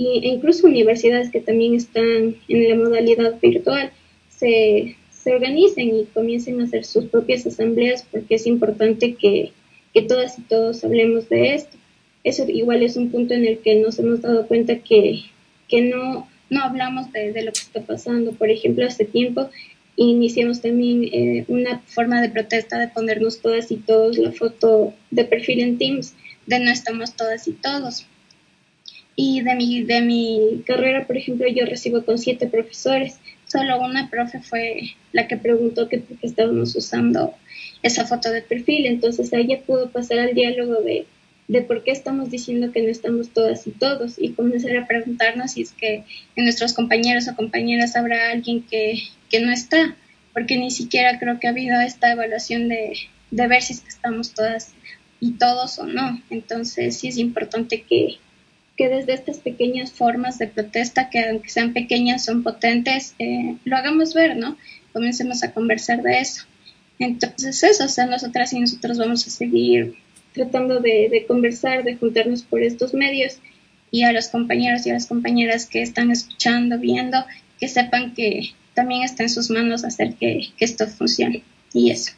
[0.05, 3.91] e incluso universidades que también están en la modalidad virtual
[4.29, 9.53] se, se organicen y comiencen a hacer sus propias asambleas porque es importante que
[9.93, 11.77] que todas y todos hablemos de esto.
[12.25, 15.23] Eso igual es un punto en el que nos hemos dado cuenta que,
[15.69, 18.33] que no, no hablamos de, lo que está pasando.
[18.33, 19.49] Por ejemplo, hace tiempo
[19.97, 25.25] iniciamos también eh, una forma de protesta de ponernos todas y todos la foto de
[25.25, 26.15] perfil en Teams
[26.47, 28.07] de no estamos todas y todos.
[29.21, 33.19] Y de mi, de mi carrera, por ejemplo, yo recibo con siete profesores.
[33.49, 37.35] Solo una profe fue la que preguntó que por qué estábamos usando
[37.83, 38.87] esa foto de perfil.
[38.87, 41.07] Entonces ella pudo pasar al diálogo de,
[41.49, 45.51] de por qué estamos diciendo que no estamos todas y todos y comenzar a preguntarnos
[45.51, 46.05] si es que
[46.37, 49.97] en nuestros compañeros o compañeras habrá alguien que, que no está,
[50.33, 52.93] porque ni siquiera creo que ha habido esta evaluación de,
[53.33, 54.75] de ver si es que estamos todas
[55.19, 56.23] y todos o no.
[56.31, 58.19] Entonces sí es importante que,
[58.79, 63.77] que desde estas pequeñas formas de protesta, que aunque sean pequeñas, son potentes, eh, lo
[63.77, 64.57] hagamos ver, ¿no?
[64.93, 66.45] Comencemos a conversar de eso.
[67.01, 69.97] Entonces eso, o sea, nosotras y nosotros vamos a seguir
[70.33, 73.39] tratando de, conversar, de juntarnos por estos medios
[73.91, 77.19] y a los compañeros y a las compañeras que están escuchando, viendo,
[77.59, 81.43] que sepan que también está en sus manos hacer que, esto funcione.
[81.73, 82.13] Y eso.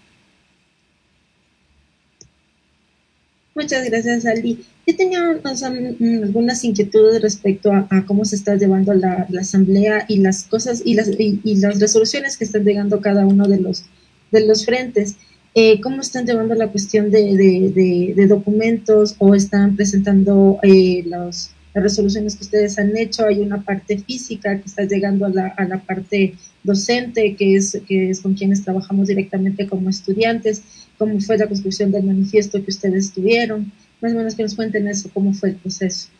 [3.54, 4.64] Muchas gracias, Aldi.
[4.86, 10.82] Yo tenía algunas inquietudes respecto a, cómo se está llevando la, asamblea y las cosas
[10.84, 13.84] y las, y las resoluciones que están llegando cada uno de los
[14.30, 15.16] de los frentes.
[15.54, 22.44] Eh, ¿Cómo están llevando la cuestión de, documentos o están presentando eh, las resoluciones que
[22.44, 23.26] ustedes han hecho?
[23.26, 27.80] Hay una parte física que está llegando a la, a la parte docente, que es,
[27.86, 30.62] que es con quienes trabajamos directamente como estudiantes.
[31.00, 33.72] ¿Cómo fue la construcción del manifiesto que ustedes tuvieron?
[34.02, 36.10] Más o menos que nos cuenten eso, cómo fue el proceso.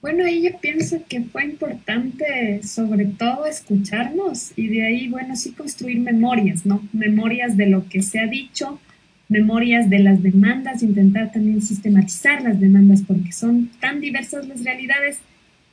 [0.00, 6.00] Bueno, ella piensa que fue importante sobre todo escucharnos y de ahí, bueno, sí construir
[6.00, 6.88] memorias, ¿no?
[6.94, 8.80] Memorias de lo que se ha dicho,
[9.28, 15.18] memorias de las demandas, intentar también sistematizar las demandas porque son tan diversas las realidades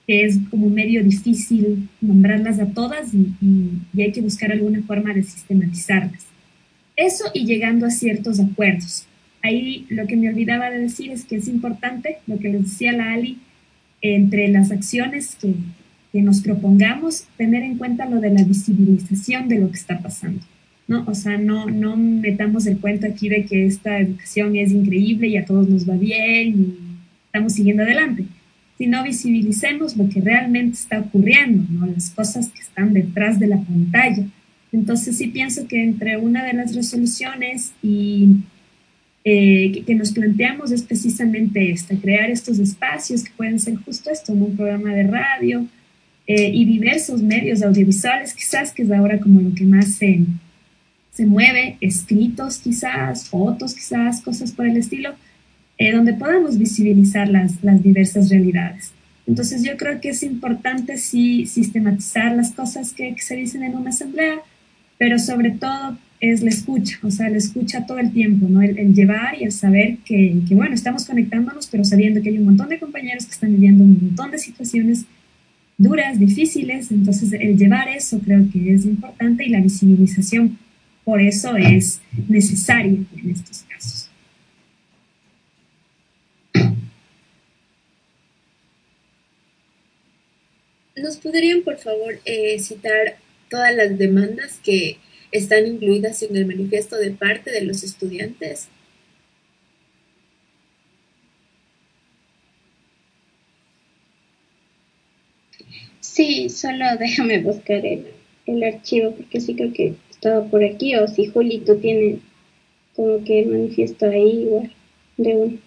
[0.07, 3.33] que es como medio difícil nombrarlas a todas y,
[4.01, 6.25] hay que buscar alguna forma de sistematizarlas.
[6.95, 9.05] Eso y llegando a ciertos acuerdos.
[9.43, 12.93] Ahí lo que me olvidaba de decir es que es importante, lo que les decía
[12.93, 13.37] la Ali,
[14.01, 15.53] entre las acciones que,
[16.13, 20.41] que, nos propongamos, tener en cuenta lo de la visibilización de lo que está pasando.
[20.87, 21.03] ¿no?
[21.05, 25.37] O sea, no, no metamos el cuento aquí de que esta educación es increíble y
[25.37, 26.77] a todos nos va bien y
[27.25, 28.25] estamos siguiendo adelante.
[28.77, 31.87] Sino visibilicemos lo que realmente está ocurriendo, ¿no?
[31.87, 34.25] las cosas que están detrás de la pantalla.
[34.71, 38.37] Entonces sí pienso que entre una de las resoluciones y
[39.23, 44.31] eh, que, nos planteamos es precisamente esta, crear estos espacios que pueden ser justo esto,
[44.33, 45.65] un programa de radio
[46.27, 50.21] eh, y diversos medios audiovisuales, quizás que es ahora como lo que más se,
[51.11, 55.15] se mueve, escritos quizás, fotos quizás, cosas por el estilo,
[55.77, 58.91] eh, donde podamos visibilizar las, las diversas realidades.
[59.27, 63.75] Entonces yo creo que es importante sí sistematizar las cosas que, que, se dicen en
[63.75, 64.39] una asamblea,
[64.97, 68.61] pero sobre todo es la escucha, o sea, la escucha todo el tiempo, ¿no?
[68.61, 72.45] El, llevar y el saber que, que, bueno, estamos conectándonos, pero sabiendo que hay un
[72.45, 75.05] montón de compañeros que están viviendo un montón de situaciones
[75.77, 80.57] duras, difíciles, entonces el llevar eso creo que es importante y la visibilización
[81.03, 84.06] por eso es necesaria en estos casos.
[90.97, 94.99] ¿Nos podrían, por favor, eh, citar todas las demandas que
[95.31, 98.69] están incluidas en el manifiesto de parte de los estudiantes?
[105.99, 108.07] Sí, solo déjame buscar el,
[108.45, 112.21] el archivo porque sí creo que estaba por aquí o si Juli tú tienes
[112.95, 114.75] como que el manifiesto ahí igual
[115.17, 115.59] de uno.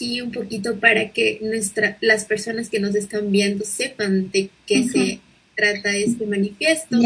[0.00, 4.84] Sí un poquito para que nuestra, las personas que nos están viendo sepan de qué
[4.84, 5.20] se
[5.54, 6.98] trata este manifiesto.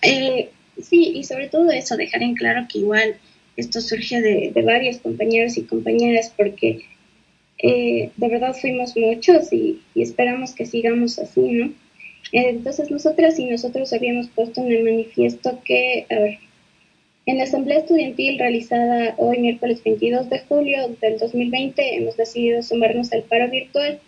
[0.00, 0.50] Eh,
[0.80, 3.16] sí, y sobre todo eso, dejar en claro que igual
[3.56, 6.84] esto surge de, de varios compañeros y compañeras porque
[7.58, 11.72] eh, de verdad fuimos muchos y, y, esperamos que sigamos así, ¿no?
[12.30, 16.38] Entonces nosotras y nosotros habíamos puesto en el manifiesto que, a ver,
[17.24, 23.12] en la asamblea estudiantil realizada hoy miércoles 22 de julio del 2020 hemos decidido sumarnos
[23.12, 24.00] al paro virtual.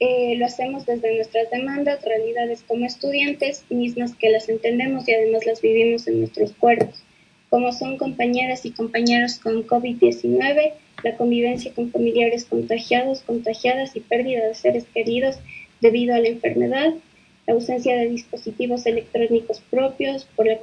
[0.00, 5.44] Eh, lo hacemos desde nuestras demandas, realidades como estudiantes, mismas que las entendemos y además
[5.44, 7.02] las vivimos en nuestros cuerpos.
[7.50, 10.72] Como son compañeras y compañeros con COVID-19,
[11.02, 15.38] la convivencia con familiares contagiados, contagiadas y pérdida de seres queridos
[15.80, 16.94] debido a la enfermedad,
[17.48, 20.58] la ausencia de dispositivos electrónicos propios por la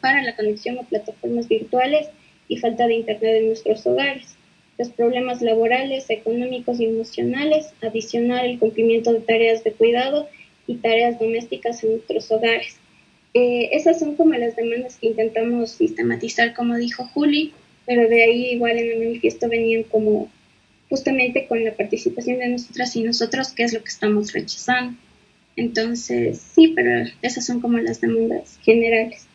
[0.00, 2.08] para la conexión a plataformas virtuales
[2.46, 4.36] y falta de Internet en nuestros hogares,
[4.78, 10.28] los problemas laborales, económicos y emocionales, adicional el cumplimiento de tareas de cuidado
[10.68, 12.76] y tareas domésticas en nuestros hogares.
[13.34, 17.52] Eh, esas son como las demandas que intentamos sistematizar, como dijo Juli,
[17.86, 20.30] pero de ahí igual en el manifiesto venían como
[20.88, 24.96] justamente con la participación de nosotras y nosotros, qué es lo que estamos rechazando.
[25.56, 29.26] Entonces, sí, pero esas son como las demandas generales.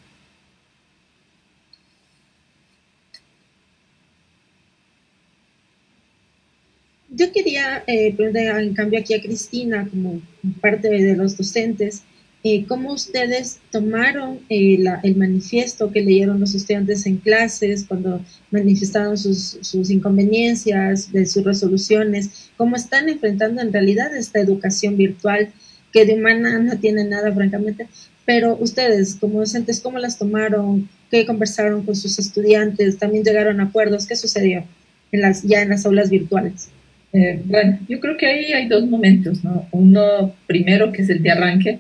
[7.10, 10.22] Yo quería eh, preguntar, en cambio, aquí a Cristina, como
[10.60, 12.04] parte de los docentes,
[12.44, 18.22] eh, ¿cómo ustedes tomaron eh, el manifiesto que leyeron los estudiantes en clases cuando
[18.52, 22.52] manifestaron sus, sus inconveniencias, de sus resoluciones?
[22.58, 25.54] ¿Cómo están enfrentando en realidad esta educación virtual?
[25.96, 27.88] Que de humana no tiene nada, francamente.
[28.26, 30.90] Pero ustedes, como docentes, ¿cómo las tomaron?
[31.10, 32.98] ¿Qué conversaron con sus estudiantes?
[32.98, 34.06] ¿También llegaron a acuerdos?
[34.06, 34.66] ¿Qué sucedió
[35.14, 36.68] en las, ya en las aulas virtuales?
[37.14, 39.70] Eh, bueno, yo creo que ahí hay dos momentos, ¿no?
[39.72, 41.80] Uno primero que es el de arranque,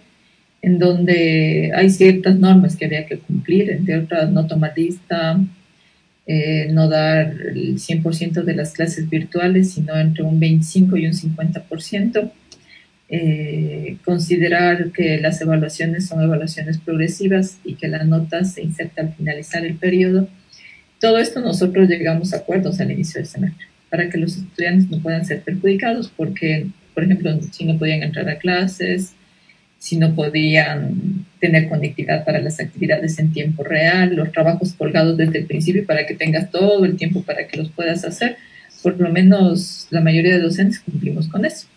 [0.62, 5.42] en donde hay ciertas normas que había que cumplir, entre otras no tomar lista,
[6.26, 11.14] eh, no dar el 100% de las clases virtuales, sino entre un 25 y un
[11.14, 12.32] 50%.
[13.07, 19.14] Eh, considerar que las evaluaciones son evaluaciones progresivas y que la nota se inserta al
[19.14, 20.27] finalizar el periodo.
[20.99, 24.99] Todo esto nosotros llegamos a acuerdos al inicio del semestre para que los estudiantes no
[25.03, 29.14] puedan ser perjudicados porque, por ejemplo, si no podían entrar a clases,
[29.77, 35.40] si no podían tener conectividad para las actividades en tiempo real, los trabajos colgados desde
[35.40, 38.38] el principio para que tengas todo el tiempo para que los puedas hacer,
[38.82, 41.68] por lo menos la mayoría de docentes cumplimos con eso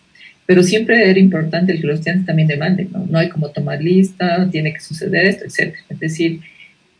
[0.49, 3.05] pero siempre era importante el que los estudiantes también demanden, ¿no?
[3.07, 5.75] No hay como tomar lista, tiene que suceder esto, etc.
[5.87, 6.39] Es decir,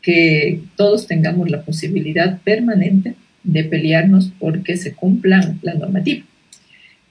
[0.03, 6.23] que todos tengamos la posibilidad permanente de pelearnos porque se cumplan la normativa.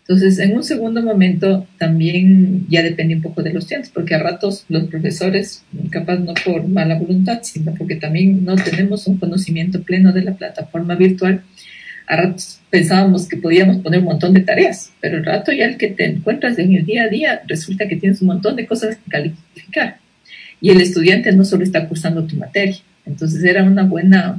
[0.02, 4.20] Entonces, en un segundo momento, también ya depende un poco de los estudiantes, porque a
[4.20, 9.82] ratos los profesores, capaz no por mala voluntad, sino porque también no tenemos un conocimiento
[9.82, 11.42] pleno de la plataforma virtual,
[12.08, 15.76] a ratos pensábamos que podíamos poner un montón de tareas, pero el rato ya el
[15.76, 18.96] que te encuentras en el día a día resulta que tienes un montón de cosas
[18.96, 19.98] que calificar.
[20.60, 22.78] Y el estudiante no solo está cursando tu materia.
[23.06, 24.38] Entonces era una buena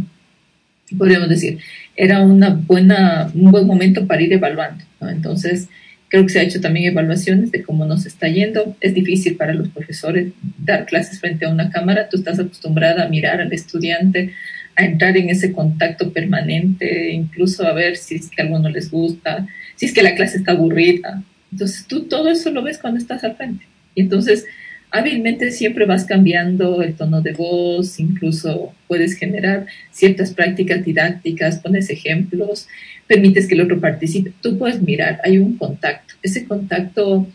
[0.97, 1.59] podríamos decir.
[1.95, 4.83] Era una buena, un buen momento para ir evaluando.
[5.01, 5.67] Entonces,
[6.07, 8.75] creo que se ha hecho también evaluaciones de cómo nos está yendo.
[8.81, 12.09] Es difícil para los profesores dar clases frente a una cámara.
[12.09, 14.33] Tú estás acostumbrada a mirar al estudiante,
[14.80, 18.89] a entrar en ese contacto permanente, incluso a ver si es que algo no les
[18.89, 19.45] gusta,
[19.76, 21.22] si es que la clase está aburrida.
[21.51, 23.65] Entonces, tú todo eso lo ves cuando estás al frente.
[23.93, 24.45] Y entonces,
[24.89, 31.89] hábilmente siempre vas cambiando el tono de voz, incluso puedes generar ciertas prácticas didácticas, pones
[31.89, 32.69] ejemplos,
[33.06, 34.31] permites que el otro participe.
[34.41, 37.27] Tú puedes mirar, hay un contacto, ese contacto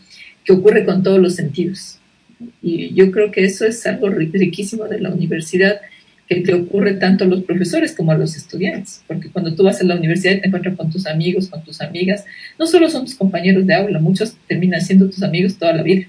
[0.46, 1.98] que ocurre con todos los sentidos.
[2.62, 5.82] Y yo creo que eso es algo riquísimo de la universidad,
[6.42, 9.84] te ocurre tanto a los profesores como a los estudiantes, porque cuando tú vas a
[9.84, 12.24] la universidad y te encuentras con tus amigos, con tus amigas,
[12.58, 16.06] no solo son tus compañeros de aula, muchos terminan siendo tus amigos toda la vida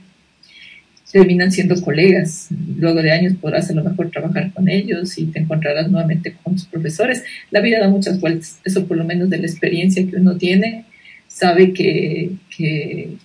[1.16, 2.50] terminan siendo colegas.
[2.78, 6.56] Luego de años podrás a lo mejor trabajar con ellos y te encontrarás nuevamente con
[6.56, 7.24] tus profesores.
[7.52, 8.60] La vida da muchas vueltas.
[8.66, 10.84] Eso por lo menos de la experiencia que uno tiene,
[11.30, 13.16] sabe que, que,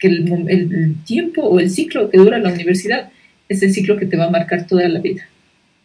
[0.00, 3.10] el, tiempo o el ciclo que dura la universidad
[3.48, 5.26] es el ciclo que te va a marcar toda la vida.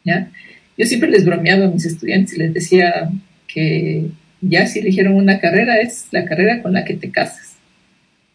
[0.09, 0.31] ¿Ya?
[0.77, 3.09] Yo siempre les bromeaba a mis estudiantes y les decía
[3.47, 4.07] que
[4.41, 7.57] ya si eligieron una carrera es la carrera con la que te casas.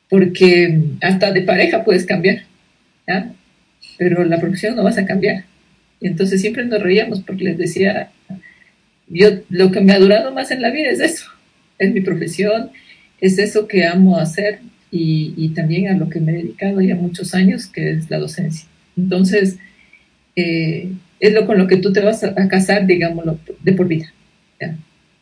[0.09, 2.43] Porque hasta de pareja puedes cambiar
[3.97, 5.45] pero la profesión no vas a cambiar.
[6.01, 8.11] Y entonces siempre nos reíamos porque les decía,
[9.09, 11.27] yo lo que me ha durado más en la vida es eso,
[11.79, 12.71] es mi profesión,
[13.21, 14.61] es eso que amo hacer
[14.91, 18.69] y, también a lo que me he dedicado ya muchos años, que es la docencia.
[18.97, 19.59] Entonces,
[20.37, 20.93] eh,
[21.27, 24.13] es lo con lo que tú te vas a, casar, digámoslo, de por vida.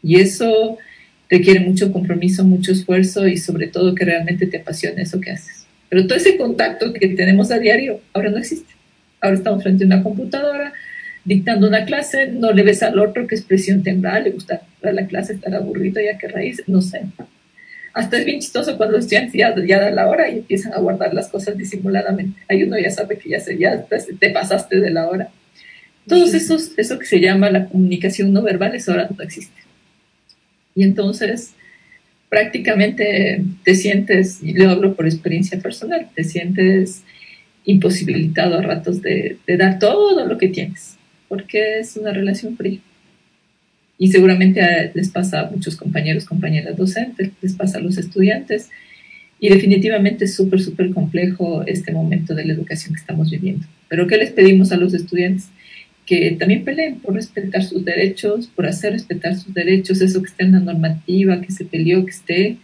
[0.03, 0.79] Y eso
[1.31, 5.65] requiere mucho compromiso, mucho esfuerzo y sobre todo que realmente te apasione eso que haces.
[5.89, 8.75] Pero todo ese contacto que tenemos a diario ahora no existe.
[9.21, 10.73] Ahora estamos frente a una computadora,
[11.25, 15.35] dictando una clase, no le ves al otro qué expresión tendrá, le gusta la clase,
[15.35, 17.03] estar aburrido, ya qué raíz, no sé.
[17.95, 20.79] Hasta es bien chistoso cuando los estudiantes ya, ya dan la hora y empiezan a
[20.79, 22.41] guardar las cosas disimuladamente.
[22.49, 23.85] Ahí uno ya sabe que ya, se, ya
[24.19, 25.29] te pasaste de la hora.
[26.07, 29.61] Todos esos, eso que se llama la comunicación no verbal, eso ahora no existe.
[30.75, 31.55] Y entonces,
[32.29, 37.03] prácticamente te sientes, y lo hablo por experiencia personal, te sientes
[37.65, 40.97] imposibilitado a ratos de, dar todo lo que tienes,
[41.29, 42.81] porque es una relación fría.
[43.99, 48.71] Y seguramente les pasa a muchos compañeros, compañeras docentes, les pasa a los estudiantes.
[49.39, 53.67] Y definitivamente es súper, súper complejo este momento de la educación que estamos viviendo.
[53.89, 55.51] Pero ¿qué les pedimos a los estudiantes?
[56.13, 60.45] Que también peleen por respetar sus derechos, por hacer respetar sus derechos, eso que esté
[60.45, 62.57] en la normativa, que se peleó, que esté,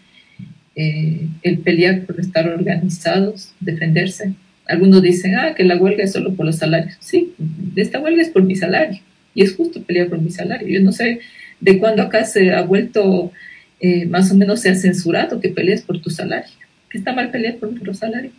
[0.76, 4.34] eh, el pelear por estar organizados, defenderse.
[4.66, 6.98] Algunos dicen, ah, que la huelga es solo por los salarios.
[7.00, 7.32] Sí,
[7.74, 9.00] esta huelga es por mi salario
[9.34, 10.68] y es justo pelear por mi salario.
[10.68, 11.20] Yo no sé
[11.58, 13.32] de cuándo acá se ha vuelto,
[13.80, 16.52] eh, más o menos se ha censurado que pelees por tu salario,
[16.90, 18.30] que está mal pelear por nuestro salario.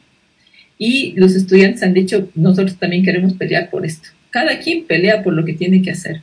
[0.77, 5.33] Y los estudiantes han dicho, nosotros también queremos pelear por esto cada quien pelea por
[5.33, 6.21] lo que tiene que hacer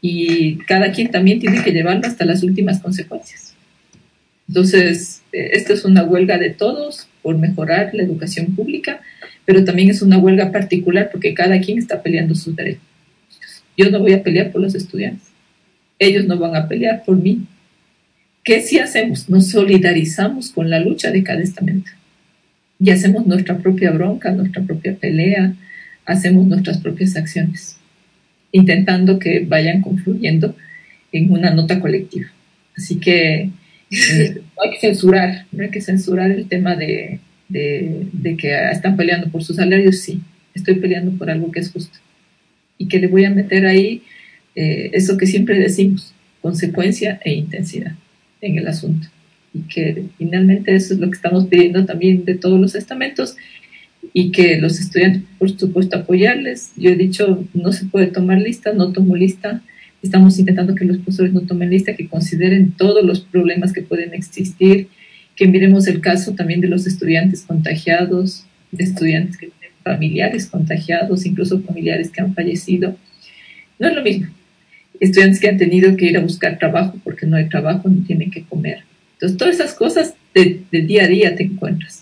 [0.00, 3.54] y cada quien también tiene que llevarlo hasta las últimas consecuencias.
[4.48, 9.00] Entonces, eh, esta es una huelga de todos por mejorar la educación pública,
[9.44, 12.82] pero también es una huelga particular porque cada quien está peleando sus derechos.
[13.76, 15.28] Yo no voy a pelear por los estudiantes,
[15.98, 17.46] ellos no van a pelear por mí.
[18.44, 19.28] ¿Qué si hacemos?
[19.28, 21.90] Nos solidarizamos con la lucha de cada estamento
[22.80, 25.54] y hacemos nuestra propia bronca, nuestra propia pelea,
[26.08, 27.76] hacemos nuestras propias acciones,
[28.50, 30.56] intentando que vayan confluyendo
[31.12, 32.28] en una nota colectiva.
[32.76, 33.50] Así que
[33.90, 37.20] eh, no hay que censurar, no hay que censurar el tema de,
[37.52, 40.22] que están peleando por sus salarios, sí,
[40.54, 41.98] estoy peleando por algo que es justo.
[42.78, 44.02] Y que le voy a meter ahí
[44.54, 47.92] eh, eso que siempre decimos, consecuencia e intensidad
[48.40, 49.08] en el asunto.
[49.52, 53.36] Y que finalmente eso es lo que estamos pidiendo también de todos los estamentos
[54.12, 56.72] y que los estudiantes, por supuesto, apoyarles.
[56.76, 59.62] Yo he dicho, no se puede tomar lista, no tomo lista.
[60.02, 64.14] Estamos intentando que los profesores no tomen lista, que consideren todos los problemas que pueden
[64.14, 64.88] existir,
[65.36, 71.26] que miremos el caso también de los estudiantes contagiados, de estudiantes que tienen familiares contagiados,
[71.26, 72.96] incluso familiares que han fallecido.
[73.78, 74.28] No es lo mismo.
[75.00, 78.30] Estudiantes que han tenido que ir a buscar trabajo porque no hay trabajo, no tienen
[78.30, 78.80] que comer.
[79.14, 81.97] Entonces, todas esas cosas de, de día a día te encuentras.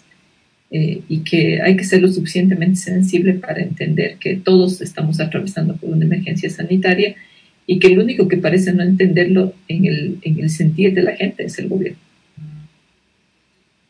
[0.68, 5.76] Eh, y que hay que ser lo suficientemente sensible para entender que todos estamos atravesando
[5.76, 7.14] por una emergencia sanitaria
[7.68, 11.14] y que el único que parece no entenderlo en el, en el sentir de la
[11.14, 11.98] gente es el gobierno.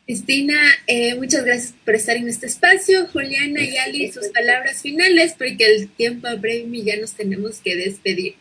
[0.05, 3.07] Cristina, eh, muchas gracias por estar en este espacio.
[3.07, 8.35] Juliana y Ali, sus palabras finales, porque el tiempo y ya nos tenemos que despedir.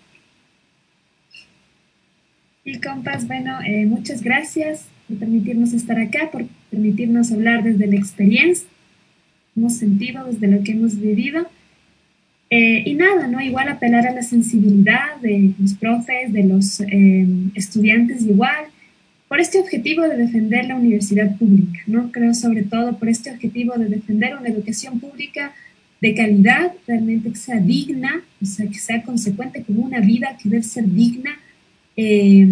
[2.64, 7.96] Y compas, bueno, eh, muchas gracias por permitirnos estar acá, por permitirnos hablar desde la
[7.96, 8.66] experiencia,
[9.56, 11.46] hemos sentido, desde lo que hemos vivido.
[12.48, 13.40] Eh, y nada, ¿no?
[13.40, 18.66] Igual apelar a la sensibilidad de los profes, de los eh, estudiantes igual,
[19.28, 22.12] por este objetivo de defender la universidad pública, ¿no?
[22.12, 25.52] Creo sobre todo por este objetivo de defender una educación pública
[26.00, 30.48] de calidad, realmente que sea digna, o sea, que sea consecuente con una vida que
[30.48, 31.38] debe ser digna,
[31.96, 32.46] eh,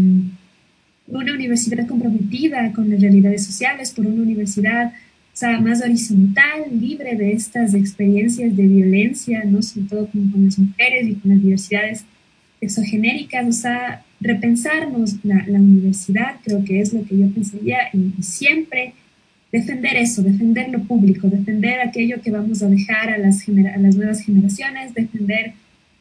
[1.06, 4.92] una universidad comprometida con las realidades sociales, por una universidad
[5.60, 9.62] más horizontal, libre de estas experiencias de violencia, ¿no?
[9.62, 12.04] sobre todo con, con las mujeres y con las diversidades
[12.60, 18.22] exogenéricas, o sea, repensarnos la, universidad, creo que es lo que yo pensaría, y, y,
[18.22, 18.94] siempre
[19.52, 23.96] defender eso, defender lo público, defender aquello que vamos a dejar a las, a las
[23.96, 25.52] nuevas generaciones, defender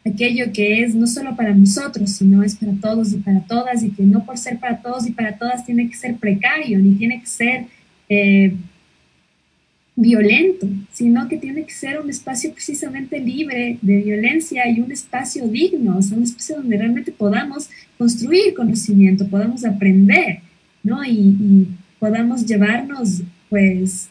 [0.05, 3.91] aquello que es no solo para nosotros, sino es para todos y para todas, y
[3.91, 7.19] que no por ser para todos y para todas tiene que ser precario, ni tiene
[7.19, 7.65] que ser...
[8.09, 8.53] Eh,
[9.95, 15.47] violento, sino que tiene que ser un espacio precisamente libre de violencia y un espacio
[15.47, 20.39] digno, o sea, un espacio donde realmente podamos construir conocimiento, podamos aprender,
[20.81, 21.03] ¿no?
[21.03, 21.67] Y, y
[21.99, 24.09] podamos llevarnos, pues,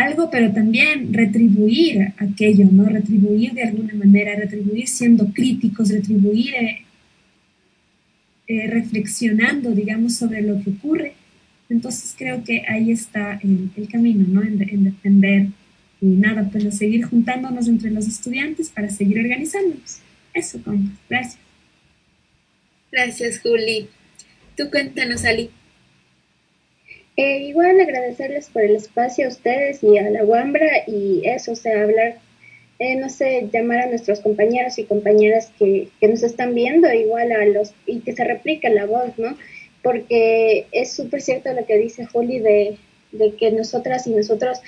[0.00, 2.84] algo, pero también retribuir aquello, ¿no?
[2.84, 6.82] Retribuir de alguna manera, retribuir siendo críticos, retribuir eh,
[8.48, 11.14] eh, reflexionando, digamos, sobre lo que ocurre
[11.70, 14.42] entonces creo que ahí está el, camino, ¿no?
[14.42, 15.46] En, en, defender
[16.00, 20.00] y nada, pues a seguir juntándonos entre los estudiantes para seguir organizándonos.
[20.34, 20.98] Eso, compas.
[21.08, 21.38] Gracias.
[22.90, 23.88] Gracias, Juli.
[24.56, 25.50] Tú cuéntanos, Ali.
[27.22, 31.82] Igual agradecerles por el espacio a ustedes y a la Wambra y eso, o sea,
[31.82, 32.18] hablar,
[32.78, 37.32] eh, no sé, llamar a nuestros compañeros y compañeras que, que nos están viendo, igual
[37.32, 39.36] a los, y que se replique la voz, ¿no?
[39.82, 42.78] porque es súper cierto lo que dice Juli de,
[43.12, 44.60] de, que nosotras y nosotros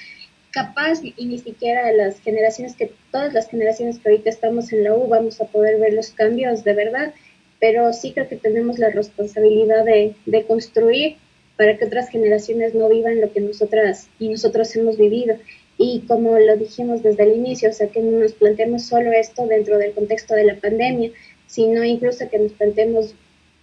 [0.51, 4.95] capaz y ni siquiera las generaciones que todas las generaciones que ahorita estamos en la
[4.95, 7.15] U vamos a poder ver los cambios de verdad,
[7.59, 11.17] pero sí creo que tenemos la responsabilidad de, de construir
[11.63, 15.37] para que otras generaciones no vivan lo que nosotras y nosotros hemos vivido.
[15.79, 19.47] Y como lo dijimos desde el inicio, o sea, que no nos planteemos solo esto
[19.47, 21.13] dentro del contexto de la pandemia,
[21.47, 23.15] sino incluso que nos planteemos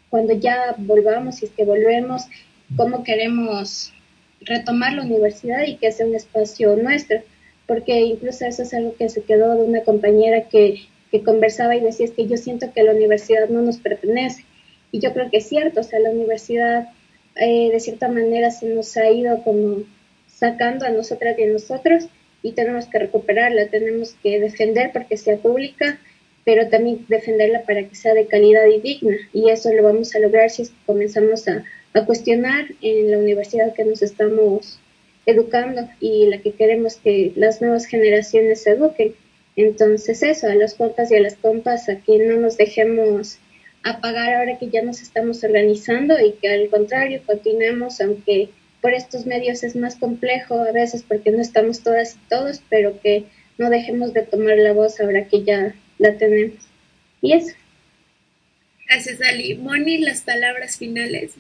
[0.09, 2.21] cuando ya volvamos, si es que volvemos,
[2.77, 3.91] cómo queremos
[4.39, 7.19] retomar la universidad y que sea un espacio nuestro,
[7.67, 11.81] porque incluso eso es algo que se quedó de una compañera que, que conversaba y
[11.81, 14.45] decía es que yo siento que la universidad no nos pertenece.
[14.89, 16.87] Y yo creo que es cierto, o sea, la universidad
[17.39, 19.83] eh, de cierta manera se nos ha ido como
[20.27, 22.07] sacando a nosotras y a nosotros
[22.41, 25.99] y tenemos que recuperarla, tenemos que defender porque sea pública,
[26.45, 29.17] pero también defenderla para que sea de calidad y digna.
[29.33, 31.63] Y eso lo vamos a lograr si comenzamos a,
[31.93, 34.79] a cuestionar en la universidad que nos estamos
[35.25, 39.15] educando y la que queremos que las nuevas generaciones se eduquen.
[39.55, 43.37] Entonces eso, a los compas y a las compas, a que no nos dejemos
[43.83, 48.49] apagar ahora que ya nos estamos organizando y que al contrario continuemos, aunque
[48.81, 52.99] por estos medios es más complejo a veces porque no estamos todas y todos, pero
[53.01, 53.25] que
[53.57, 56.55] no dejemos de tomar la voz ahora que ya la tenemos.
[57.21, 57.53] Y eso.
[58.87, 59.55] Gracias, Ali.
[59.55, 61.33] Moni, las palabras finales.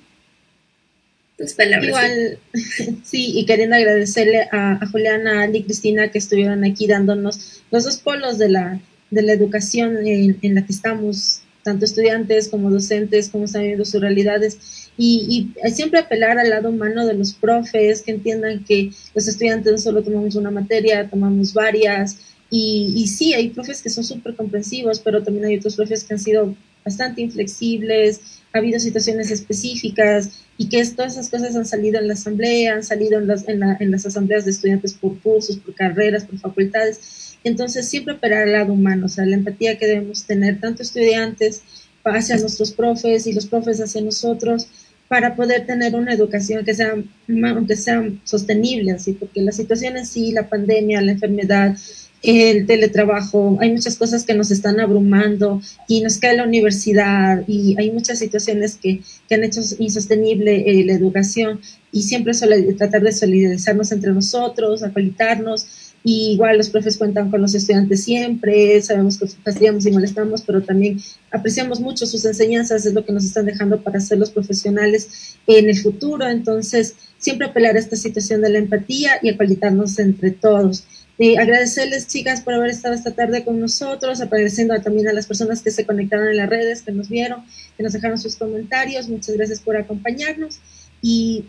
[1.37, 1.87] Tus palabras.
[1.87, 2.39] Igual,
[3.03, 7.85] sí, y queriendo agradecerle a, a Juliana, Ali y Cristina que estuvieron aquí dándonos los
[7.85, 12.71] dos polos de la, de la educación en, en la que estamos, tanto estudiantes como
[12.71, 14.91] docentes, como están viviendo sus realidades.
[14.97, 19.71] Y, y, siempre apelar al lado humano de los profes, que entiendan que los estudiantes
[19.71, 22.17] no solo tomamos una materia, tomamos varias,
[22.49, 26.15] y, y sí, hay profes que son súper comprensivos, pero también hay otros profes que
[26.15, 28.21] han sido bastante inflexibles,
[28.53, 32.73] ha habido situaciones específicas y que es, todas esas cosas han salido en la asamblea,
[32.73, 36.25] han salido en las, en, la, en las asambleas de estudiantes por cursos, por carreras,
[36.25, 37.28] por facultades.
[37.43, 41.63] Entonces, siempre operar al lado humano, o sea, la empatía que debemos tener, tanto estudiantes
[42.03, 44.67] hacia nuestros profes y los profes hacia nosotros,
[45.07, 46.93] para poder tener una educación que sea,
[47.27, 51.75] aunque sea sostenible, así, porque la situación en sí, la pandemia, la enfermedad,
[52.21, 57.75] el teletrabajo, hay muchas cosas que nos están abrumando y nos cae la universidad y
[57.79, 61.61] hay muchas situaciones que, que han hecho insostenible eh, la educación
[61.91, 62.33] y siempre
[62.77, 68.81] tratar de solidarizarnos entre nosotros, acolitarnos y igual los profes cuentan con los estudiantes siempre,
[68.81, 70.99] sabemos que fastidiamos y molestamos, pero también
[71.31, 75.69] apreciamos mucho sus enseñanzas, es lo que nos están dejando para ser los profesionales en
[75.69, 80.85] el futuro, entonces siempre apelar a esta situación de la empatía y acolitarnos entre todos
[81.21, 85.61] Eh, agradecerles, chicas, por haber estado esta tarde con nosotros, agradeciendo también a las personas
[85.61, 87.43] que se conectaron en las redes, que nos vieron,
[87.75, 89.09] que nos dejaron sus comentarios.
[89.09, 90.61] Muchas gracias por acompañarnos.
[91.01, 91.43] Y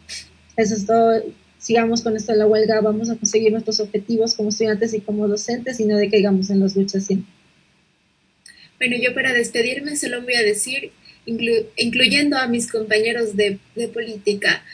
[0.57, 1.23] eso es todo.
[1.61, 5.29] Sigamos con esto de la huelga, vamos a conseguir nuestros objetivos como estudiantes y como
[5.29, 7.31] docentes y no de caigamos en las luchas siempre.
[8.79, 10.91] Bueno, yo para despedirme solo voy a decir,
[11.27, 14.65] incluyendo a mis compañeros de, de política,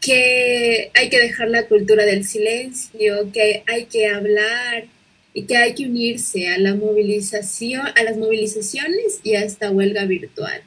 [0.00, 4.86] que hay que dejar la cultura del silencio, que hay que hablar
[5.34, 10.06] y que hay que unirse a la movilización, a las movilizaciones y a esta huelga
[10.06, 10.62] virtual,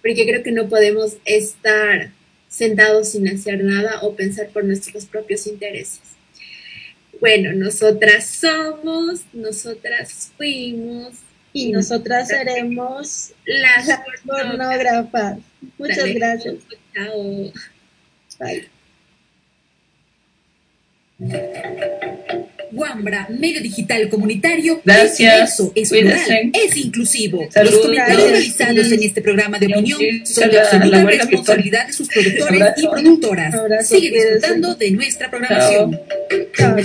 [0.00, 2.12] porque creo que no podemos estar
[2.52, 6.02] sentados sin hacer nada o pensar por nuestros propios intereses.
[7.18, 11.14] Bueno, nosotras somos, nosotras fuimos
[11.52, 13.88] y nosotras seremos las
[14.26, 15.38] pornógrafas.
[15.78, 16.56] Muchas gracias.
[16.94, 17.52] Chao.
[18.38, 18.68] Bye.
[22.72, 25.10] Wambra, medio digital comunitario, Gracias.
[25.12, 27.48] es diverso, es plural, es inclusivo.
[27.54, 32.62] Los comentarios realizados en este programa de opinión son de absoluta responsabilidad de sus productores
[32.76, 33.54] y productoras.
[33.86, 36.00] Sigue disfrutando de nuestra programación.
[36.56, 36.76] Chao,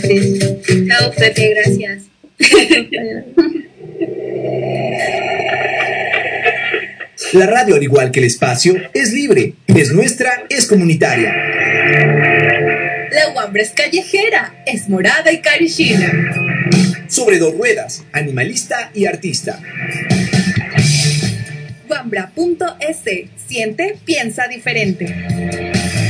[0.87, 2.03] Chao, Pepe, gracias.
[7.33, 12.36] La radio, al igual que el espacio, es libre, es nuestra, es comunitaria.
[13.17, 16.13] La Wambra es callejera, es morada y carichina.
[17.07, 19.59] Sobre dos ruedas, animalista y artista.
[21.89, 22.97] Wambra.es.
[23.47, 26.06] Siente, piensa diferente.